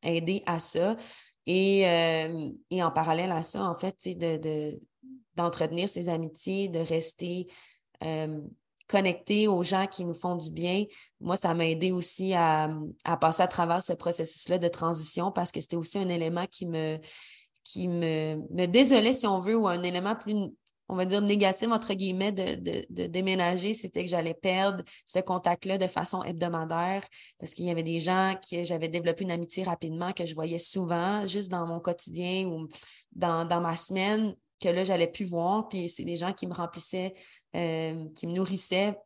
aider 0.01 0.41
à 0.47 0.57
ça. 0.57 0.95
Et, 1.45 1.81
et, 2.71 2.83
en 2.83 2.89
parallèle 2.89 3.31
à 3.31 3.43
ça, 3.43 3.69
en 3.69 3.75
fait, 3.75 3.95
de, 4.17 4.81
d'entretenir 5.35 5.87
ces 5.87 6.09
amitiés, 6.09 6.67
de 6.67 6.79
rester 6.79 7.45
connecter 8.87 9.47
aux 9.47 9.63
gens 9.63 9.87
qui 9.87 10.05
nous 10.05 10.13
font 10.13 10.35
du 10.35 10.51
bien. 10.51 10.85
Moi, 11.19 11.37
ça 11.37 11.53
m'a 11.53 11.67
aidé 11.67 11.91
aussi 11.91 12.33
à, 12.33 12.69
passer 13.19 13.43
à 13.43 13.47
travers 13.47 13.83
ce 13.83 13.93
processus-là 13.93 14.57
de 14.57 14.67
transition 14.67 15.31
parce 15.31 15.51
que 15.51 15.59
c'était 15.59 15.75
aussi 15.75 15.97
un 15.97 16.09
élément 16.09 16.45
qui 16.45 16.65
me, 16.65 16.97
qui 17.63 17.87
me, 17.87 18.35
me 18.51 18.65
désolait, 18.65 19.13
si 19.13 19.27
on 19.27 19.39
veut, 19.39 19.57
ou 19.57 19.67
un 19.67 19.81
élément 19.83 20.15
plus, 20.15 20.35
on 20.87 20.95
va 20.95 21.05
dire, 21.05 21.21
négatif, 21.21 21.69
entre 21.71 21.93
guillemets, 21.93 22.31
de, 22.31 22.85
de, 22.89 23.07
déménager, 23.07 23.73
c'était 23.73 24.03
que 24.03 24.09
j'allais 24.09 24.35
perdre 24.35 24.83
ce 25.05 25.19
contact-là 25.19 25.77
de 25.77 25.87
façon 25.87 26.21
hebdomadaire 26.23 27.03
parce 27.39 27.53
qu'il 27.53 27.65
y 27.65 27.71
avait 27.71 27.83
des 27.83 27.99
gens 27.99 28.35
que 28.49 28.63
j'avais 28.63 28.87
développé 28.87 29.23
une 29.23 29.31
amitié 29.31 29.63
rapidement, 29.63 30.13
que 30.13 30.25
je 30.25 30.35
voyais 30.35 30.59
souvent, 30.59 31.25
juste 31.25 31.49
dans 31.49 31.65
mon 31.65 31.79
quotidien 31.79 32.45
ou 32.47 32.67
dans, 33.13 33.45
dans 33.45 33.61
ma 33.61 33.75
semaine, 33.75 34.35
que 34.59 34.69
là, 34.69 34.83
j'allais 34.83 35.07
plus 35.07 35.25
voir. 35.25 35.67
Puis 35.67 35.89
c'est 35.89 36.03
des 36.03 36.15
gens 36.15 36.33
qui 36.33 36.47
me 36.47 36.53
remplissaient 36.53 37.13
euh, 37.55 38.05
qui 38.15 38.27
me 38.27 38.33
nourrissait, 38.33 38.97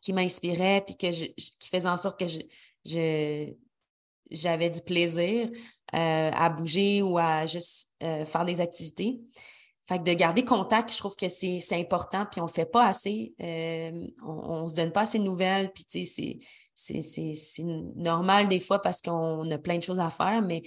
qui 0.00 0.12
m'inspirait, 0.12 0.82
puis 0.86 0.96
que 0.96 1.10
qui 1.10 1.68
faisait 1.68 1.88
en 1.88 1.96
sorte 1.96 2.18
que 2.18 2.26
j'avais 4.30 4.70
du 4.70 4.80
plaisir 4.80 5.50
euh, 5.94 6.30
à 6.32 6.48
bouger 6.48 7.02
ou 7.02 7.18
à 7.18 7.44
juste 7.44 7.92
euh, 8.02 8.24
faire 8.24 8.44
des 8.44 8.60
activités. 8.60 9.20
Fait 9.86 9.98
que 9.98 10.04
de 10.04 10.12
garder 10.12 10.44
contact, 10.44 10.92
je 10.92 10.98
trouve 10.98 11.16
que 11.16 11.28
c'est, 11.28 11.60
important, 11.72 12.24
puis 12.30 12.40
on 12.40 12.46
ne 12.46 12.50
fait 12.50 12.64
pas 12.64 12.86
assez. 12.86 13.34
on 13.38 14.62
ne 14.62 14.68
se 14.68 14.74
donne 14.74 14.92
pas 14.92 15.02
assez 15.02 15.18
de 15.18 15.24
nouvelles, 15.24 15.72
puis 15.72 15.84
c'est, 16.06 16.38
normal 17.96 18.48
des 18.48 18.60
fois 18.60 18.80
parce 18.80 19.02
qu'on 19.02 19.50
a 19.50 19.58
plein 19.58 19.76
de 19.76 19.82
choses 19.82 20.00
à 20.00 20.08
faire, 20.08 20.40
mais 20.40 20.62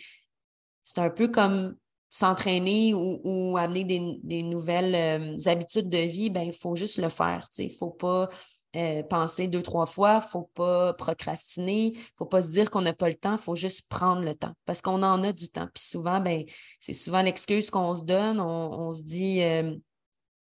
c'est 0.83 0.99
un 0.99 1.09
peu 1.09 1.29
comme 1.29 1.75
s'entraîner 2.15 2.93
ou, 2.93 3.57
amener 3.57 3.83
des, 3.83 4.41
nouvelles 4.41 4.95
euh, 4.95 5.51
habitudes 5.51 5.89
de 5.89 5.97
vie, 5.97 6.29
ben, 6.29 6.43
il 6.43 6.53
faut 6.53 6.73
juste 6.73 6.97
le 6.97 7.09
faire. 7.09 7.45
Il 7.57 7.65
ne 7.65 7.71
faut 7.71 7.89
pas 7.89 8.29
euh, 8.77 9.03
penser 9.03 9.49
deux, 9.49 9.61
trois 9.61 9.85
fois, 9.85 10.13
il 10.13 10.25
ne 10.25 10.29
faut 10.29 10.49
pas 10.53 10.93
procrastiner, 10.93 11.87
il 11.87 11.91
ne 11.91 11.97
faut 12.17 12.25
pas 12.25 12.41
se 12.41 12.51
dire 12.51 12.71
qu'on 12.71 12.83
n'a 12.83 12.93
pas 12.93 13.09
le 13.09 13.15
temps, 13.15 13.33
il 13.33 13.41
faut 13.41 13.57
juste 13.57 13.89
prendre 13.89 14.21
le 14.21 14.33
temps 14.33 14.53
parce 14.63 14.81
qu'on 14.81 15.03
en 15.03 15.25
a 15.25 15.33
du 15.33 15.49
temps. 15.49 15.67
Puis 15.73 15.83
souvent, 15.83 16.21
ben, 16.21 16.45
c'est 16.79 16.93
souvent 16.93 17.21
l'excuse 17.21 17.69
qu'on 17.69 17.93
se 17.93 18.05
donne. 18.05 18.39
On, 18.39 18.91
se 18.93 19.01
dit, 19.01 19.41
euh, 19.43 19.75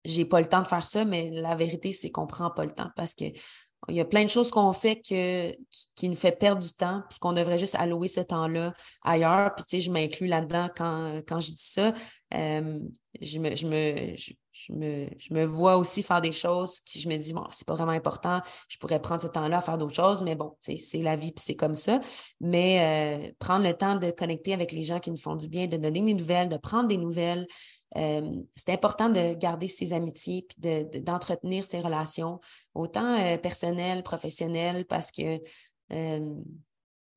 j'ai 0.05 0.23
pas 0.23 0.39
le 0.39 0.47
temps 0.47 0.61
de 0.61 0.67
faire 0.67 0.85
ça, 0.85 1.03
mais 1.03 1.29
la 1.29 1.55
vérité, 1.55 1.91
c'est 1.91 2.09
qu'on 2.09 2.23
ne 2.23 2.27
prend 2.27 2.51
pas 2.51 2.63
le 2.63 2.71
temps 2.71 2.89
parce 2.95 3.15
que 3.15 3.25
il 3.89 3.95
y 3.95 3.99
a 3.99 4.05
plein 4.05 4.23
de 4.23 4.29
choses 4.29 4.51
qu'on 4.51 4.71
fait 4.73 5.01
que, 5.01 5.51
qui, 5.95 6.09
nous 6.09 6.15
fait 6.15 6.31
perdre 6.31 6.61
du 6.61 6.73
temps, 6.73 7.03
puis 7.09 7.19
qu'on 7.19 7.33
devrait 7.33 7.57
juste 7.57 7.75
allouer 7.75 8.07
ce 8.07 8.21
temps-là 8.21 8.73
ailleurs. 9.03 9.53
Puis, 9.55 9.65
tu 9.65 9.69
sais, 9.71 9.81
je 9.81 9.91
m'inclus 9.91 10.27
là-dedans 10.27 10.69
quand, 10.75 11.21
quand 11.27 11.39
je 11.39 11.51
dis 11.51 11.57
ça. 11.57 11.93
Euh, 12.33 12.79
je, 13.21 13.39
me, 13.39 13.55
je, 13.55 13.67
me, 13.67 14.15
je, 14.15 14.73
me, 14.73 15.07
je 15.17 15.33
me 15.33 15.43
vois 15.45 15.77
aussi 15.77 16.03
faire 16.03 16.21
des 16.21 16.31
choses 16.31 16.79
qui 16.81 16.99
je 16.99 17.09
me 17.09 17.17
dis, 17.17 17.33
bon, 17.33 17.45
c'est 17.51 17.67
pas 17.67 17.73
vraiment 17.73 17.91
important, 17.91 18.41
je 18.67 18.77
pourrais 18.77 19.01
prendre 19.01 19.21
ce 19.21 19.27
temps-là 19.27 19.57
à 19.57 19.61
faire 19.61 19.77
d'autres 19.77 19.95
choses, 19.95 20.23
mais 20.23 20.35
bon, 20.35 20.55
c'est 20.59 20.77
la 21.01 21.15
vie, 21.15 21.31
puis 21.31 21.43
c'est 21.43 21.55
comme 21.55 21.75
ça. 21.75 21.99
Mais 22.39 23.27
euh, 23.27 23.31
prendre 23.39 23.65
le 23.65 23.73
temps 23.73 23.95
de 23.95 24.11
connecter 24.11 24.53
avec 24.53 24.71
les 24.71 24.83
gens 24.83 24.99
qui 24.99 25.11
nous 25.11 25.19
font 25.19 25.35
du 25.35 25.47
bien, 25.47 25.67
de 25.67 25.77
donner 25.77 26.01
des 26.01 26.13
nouvelles, 26.13 26.49
de 26.49 26.57
prendre 26.57 26.87
des 26.87 26.97
nouvelles, 26.97 27.47
euh, 27.97 28.31
c'est 28.55 28.71
important 28.71 29.09
de 29.09 29.33
garder 29.33 29.67
ses 29.67 29.93
amitiés 29.93 30.47
puis 30.47 30.85
d'entretenir 31.01 31.63
ses 31.65 31.79
relations, 31.79 32.39
autant 32.75 33.17
euh, 33.17 33.37
personnelles, 33.37 34.03
professionnelles, 34.03 34.85
parce 34.85 35.11
que 35.11 35.41
euh, 35.91 36.35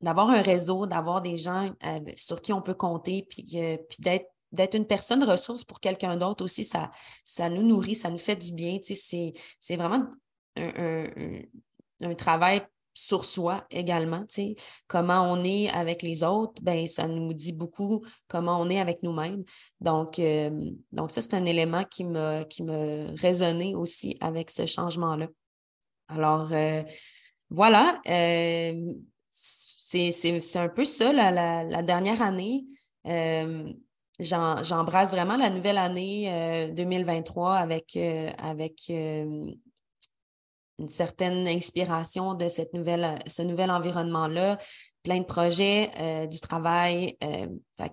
d'avoir 0.01 0.31
un 0.31 0.41
réseau, 0.41 0.87
d'avoir 0.87 1.21
des 1.21 1.37
gens 1.37 1.73
sur 2.15 2.41
qui 2.41 2.53
on 2.53 2.63
peut 2.63 2.75
compter, 2.75 3.27
puis, 3.29 3.45
puis 3.45 3.99
d'être 4.01 4.27
d'être 4.51 4.75
une 4.75 4.87
personne 4.87 5.25
ressource 5.25 5.65
pour 5.65 5.81
quelqu'un 5.81 6.19
d'autre 6.19 6.45
aussi, 6.45 6.63
ça, 6.63 6.91
ça 7.25 7.49
nous 7.49 7.63
nourrit, 7.63 7.95
ça 7.95 8.11
nous 8.11 8.19
fait 8.19 8.37
du 8.37 8.53
bien. 8.53 8.79
C'est, 8.83 9.33
c'est 9.59 9.77
vraiment 9.77 10.07
un, 10.57 11.07
un, 12.03 12.15
travail 12.15 12.61
sur 12.95 13.25
soi 13.25 13.65
également, 13.71 14.25
comment 14.87 15.23
on 15.31 15.43
est 15.45 15.71
avec 15.71 16.03
les 16.03 16.25
autres, 16.25 16.63
ben 16.63 16.87
ça 16.87 17.09
nous 17.09 17.33
dit 17.33 17.53
beaucoup 17.53 18.05
comment 18.29 18.61
on 18.61 18.69
est 18.69 18.81
avec 18.81 19.03
nous-mêmes. 19.03 19.45
Donc, 19.81 20.19
euh, 20.19 20.51
donc 20.93 21.11
ça, 21.11 21.21
c'est 21.21 21.35
un 21.35 21.45
élément 21.45 21.85
qui 21.85 22.05
me, 22.05 22.45
qui 22.45 22.63
me 22.63 23.19
résonnait 23.21 23.75
aussi 23.75 24.17
avec 24.21 24.51
ce 24.51 24.67
changement-là. 24.67 25.29
Alors, 26.09 26.49
euh, 26.53 26.83
voilà, 27.49 28.01
euh, 28.09 28.93
c'est 29.31 30.57
un 30.57 30.69
peu 30.69 30.85
ça, 30.85 31.13
la, 31.13 31.83
dernière 31.83 32.21
année. 32.21 32.65
J'embrasse 34.21 35.13
vraiment 35.13 35.37
la 35.37 35.49
nouvelle 35.49 35.79
année 35.79 36.71
2023 36.75 37.55
avec, 37.57 37.97
avec 38.39 38.93
une 40.79 40.89
certaine 40.89 41.47
inspiration 41.47 42.35
de 42.35 42.49
ce 42.49 42.63
nouvel 42.73 43.71
environnement-là, 43.71 44.59
plein 45.03 45.19
de 45.19 45.25
projets, 45.25 45.91
euh, 45.99 46.27
du 46.27 46.41
travail. 46.41 47.17
Euh, 47.25 47.47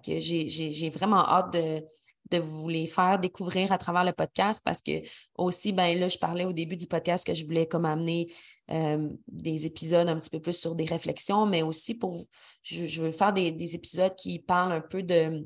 que 0.06 0.20
j'ai 0.20 0.90
vraiment 0.90 1.28
hâte 1.28 1.54
de, 1.54 2.38
vous 2.38 2.70
les 2.70 2.86
faire 2.86 3.18
découvrir 3.18 3.72
à 3.72 3.80
travers 3.80 4.04
le 4.04 4.14
podcast 4.14 4.62
parce 4.64 4.82
que 4.82 5.02
aussi, 5.36 5.74
ben 5.74 5.98
là, 6.00 6.08
je 6.08 6.20
parlais 6.20 6.46
au 6.46 6.54
début 6.54 6.78
du 6.78 6.86
podcast 6.86 7.26
que 7.26 7.34
je 7.34 7.44
voulais 7.44 7.66
comme 7.66 7.86
amener 7.86 8.32
euh, 8.70 9.10
des 9.28 9.66
épisodes 9.66 10.08
un 10.08 10.20
petit 10.20 10.30
peu 10.30 10.40
plus 10.40 10.54
sur 10.54 10.76
des 10.76 10.86
réflexions, 10.86 11.48
mais 11.48 11.64
aussi 11.64 11.96
pour, 11.96 12.24
je, 12.62 13.02
veux 13.02 13.10
faire 13.10 13.34
des, 13.34 13.76
épisodes 13.76 14.14
qui 14.14 14.38
parlent 14.38 14.74
un 14.74 14.82
peu 14.82 15.02
de, 15.02 15.44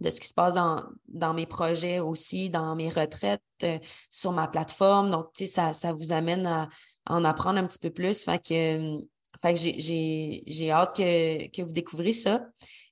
de 0.00 0.10
ce 0.10 0.20
qui 0.20 0.28
se 0.28 0.34
passe 0.34 0.54
dans, 0.54 1.34
mes 1.34 1.46
projets 1.46 2.00
aussi, 2.00 2.50
dans 2.50 2.74
mes 2.74 2.88
retraites, 2.88 3.42
euh, 3.62 3.78
sur 4.10 4.32
ma 4.32 4.48
plateforme. 4.48 5.10
Donc, 5.10 5.32
tu 5.34 5.46
sais, 5.46 5.52
ça, 5.52 5.72
ça 5.72 5.92
vous 5.92 6.12
amène 6.12 6.46
à, 6.46 6.68
en 7.06 7.24
apprendre 7.24 7.58
un 7.58 7.66
petit 7.66 7.78
peu 7.78 7.90
plus. 7.90 8.24
Fait 8.24 8.38
que, 8.38 9.00
que 9.00 9.54
j'ai 9.54 10.70
hâte 10.70 10.96
que, 10.96 11.48
que 11.50 11.62
vous 11.62 11.72
découvrez 11.72 12.12
ça. 12.12 12.40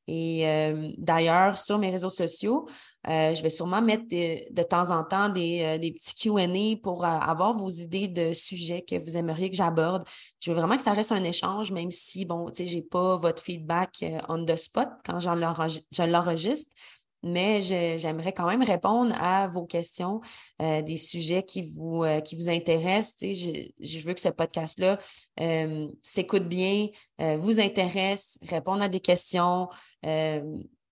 Et 0.09 0.49
euh, 0.49 0.93
d'ailleurs, 0.99 1.59
sur 1.59 1.79
mes 1.79 1.91
réseaux 1.91 2.11
sociaux, 2.11 2.69
euh, 3.09 3.35
je 3.35 3.43
vais 3.43 3.51
sûrement 3.51 3.81
mettre 3.81 4.05
de, 4.09 4.63
temps 4.63 4.91
en 4.91 5.05
temps 5.05 5.29
des, 5.29 5.79
des 5.79 5.93
petits 5.93 6.15
QA 6.15 6.81
pour 6.83 7.05
avoir 7.05 7.53
vos 7.53 7.69
idées 7.69 8.09
de 8.09 8.33
sujets 8.33 8.83
que 8.83 8.97
vous 8.97 9.17
aimeriez 9.17 9.51
que 9.51 9.57
j'aborde. 9.57 10.05
Je 10.41 10.51
veux 10.51 10.59
vraiment 10.59 10.77
que 10.77 10.83
ça 10.83 10.93
reste 10.93 11.13
un 11.13 11.25
échange, 11.25 11.73
même 11.73 11.91
si, 11.91 12.25
bon, 12.25 12.51
tu 12.51 12.63
sais, 12.63 12.67
je 12.67 12.77
n'ai 12.77 12.83
pas 12.83 13.17
votre 13.17 13.43
feedback 13.43 14.05
on 14.29 14.45
the 14.45 14.57
spot 14.57 14.89
quand 15.05 15.19
je 15.21 16.05
l'enregistre 16.05 16.77
mais 17.23 17.61
j'aimerais 17.61 18.33
quand 18.33 18.47
même 18.47 18.63
répondre 18.63 19.15
à 19.21 19.47
vos 19.47 19.65
questions, 19.65 20.21
euh, 20.61 20.83
des 20.83 20.97
sujets 20.97 21.43
qui 21.43 21.63
vous, 21.63 22.03
euh, 22.03 22.21
qui 22.21 22.37
vous 22.37 22.51
intéressent. 22.51 23.31
Je, 23.31 24.01
veux 24.01 24.15
que 24.15 24.21
ce 24.21 24.29
podcast-là 24.29 24.99
euh, 25.41 25.89
s'écoute 26.03 26.49
bien, 26.49 26.89
vous 27.37 27.61
intéresse, 27.61 28.39
réponde 28.43 28.83
à 28.83 28.89
des 28.89 29.01
questions. 29.01 29.69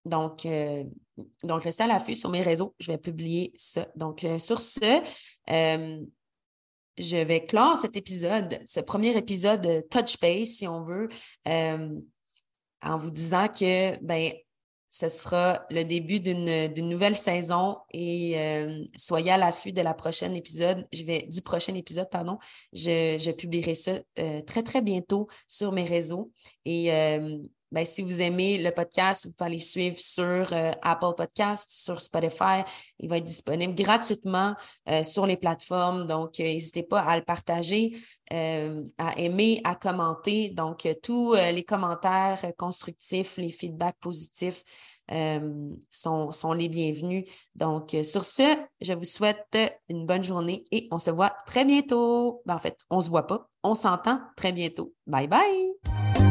donc, 0.05 0.47
donc, 1.43 1.62
restez 1.62 1.83
à 1.83 1.87
l'affût 1.87 2.14
sur 2.14 2.31
mes 2.31 2.40
réseaux. 2.40 2.75
Je 2.79 2.93
vais 2.93 2.99
publier 2.99 3.53
ça. 3.57 3.87
Donc, 3.97 4.25
sur 4.38 4.61
ce, 4.61 5.03
je 5.49 7.16
vais 7.16 7.45
clore 7.45 7.77
cet 7.77 7.97
épisode, 7.97 8.61
ce 8.66 8.81
premier 8.81 9.16
épisode 9.16 9.85
Touch 9.90 10.19
Base, 10.21 10.49
si 10.49 10.69
on 10.69 10.83
veut, 10.83 11.09
en 11.47 12.97
vous 12.97 13.11
disant 13.11 13.49
que, 13.49 13.99
ben, 14.03 14.33
ce 14.90 15.09
sera 15.09 15.64
le 15.70 15.85
début 15.85 16.18
d'une 16.18 16.88
nouvelle 16.88 17.16
saison 17.16 17.79
et 17.92 18.38
euh, 18.38 18.85
soyez 18.96 19.31
à 19.31 19.38
l'affût 19.38 19.72
de 19.72 19.81
la 19.81 19.94
prochaine 19.94 20.35
épisode. 20.35 20.87
Je 20.92 21.05
vais, 21.05 21.26
du 21.31 21.40
prochain 21.42 21.74
épisode, 21.74 22.11
pardon. 22.11 22.38
Je, 22.72 23.31
publierai 23.31 23.74
ça 23.74 23.92
euh, 24.18 24.42
très, 24.42 24.64
très 24.64 24.83
bientôt 24.83 25.29
sur 25.46 25.70
mes 25.70 25.85
réseaux. 25.85 26.33
Et 26.64 26.92
euh, 26.92 27.38
ben, 27.73 27.85
si 27.85 28.03
vous 28.03 28.21
aimez 28.21 28.59
le 28.59 28.71
podcast, 28.73 29.27
vous 29.27 29.33
pouvez 29.33 29.51
aller 29.51 29.59
suivre 29.59 29.99
sur 29.99 30.25
euh, 30.25 30.73
Apple 30.83 31.15
Podcast, 31.17 31.71
sur 31.71 32.01
Spotify. 32.01 32.63
Il 32.99 33.09
va 33.09 33.19
être 33.19 33.25
disponible 33.25 33.75
gratuitement 33.75 34.55
euh, 34.89 35.03
sur 35.03 35.27
les 35.27 35.37
plateformes. 35.37 36.07
Donc, 36.07 36.41
euh, 36.41 36.45
n'hésitez 36.45 36.83
pas 36.83 37.01
à 37.01 37.17
le 37.17 37.25
partager, 37.25 37.97
à 38.33 39.19
aimer, 39.19 39.61
à 39.65 39.75
commenter. 39.75 40.51
Donc, 40.51 40.87
tous 41.03 41.35
les 41.35 41.65
commentaires 41.65 42.41
constructifs, 42.57 43.39
les 43.39 43.51
feedbacks 43.51 43.99
positifs 43.99 44.63
sont, 45.91 46.31
sont, 46.31 46.53
les 46.53 46.69
bienvenus. 46.69 47.25
Donc, 47.57 47.97
sur 48.05 48.25
ce, 48.25 48.57
je 48.81 48.93
vous 48.93 49.05
souhaite 49.05 49.59
une 49.89 50.07
bonne 50.07 50.23
journée 50.23 50.65
et 50.71 50.87
on 50.93 51.01
se 51.01 51.11
voit 51.11 51.35
très 51.45 51.65
bientôt. 51.65 52.43
Ben, 52.47 52.55
en 52.55 52.61
fait, 52.61 52.79
on 52.89 52.99
ne 52.99 53.03
se 53.03 53.11
voit 53.11 53.27
pas, 53.27 53.51
on 53.65 53.75
s'entend 53.75 54.21
très 54.37 54.53
bientôt. 54.53 54.95
Bye 55.09 55.27
bye! 55.27 56.30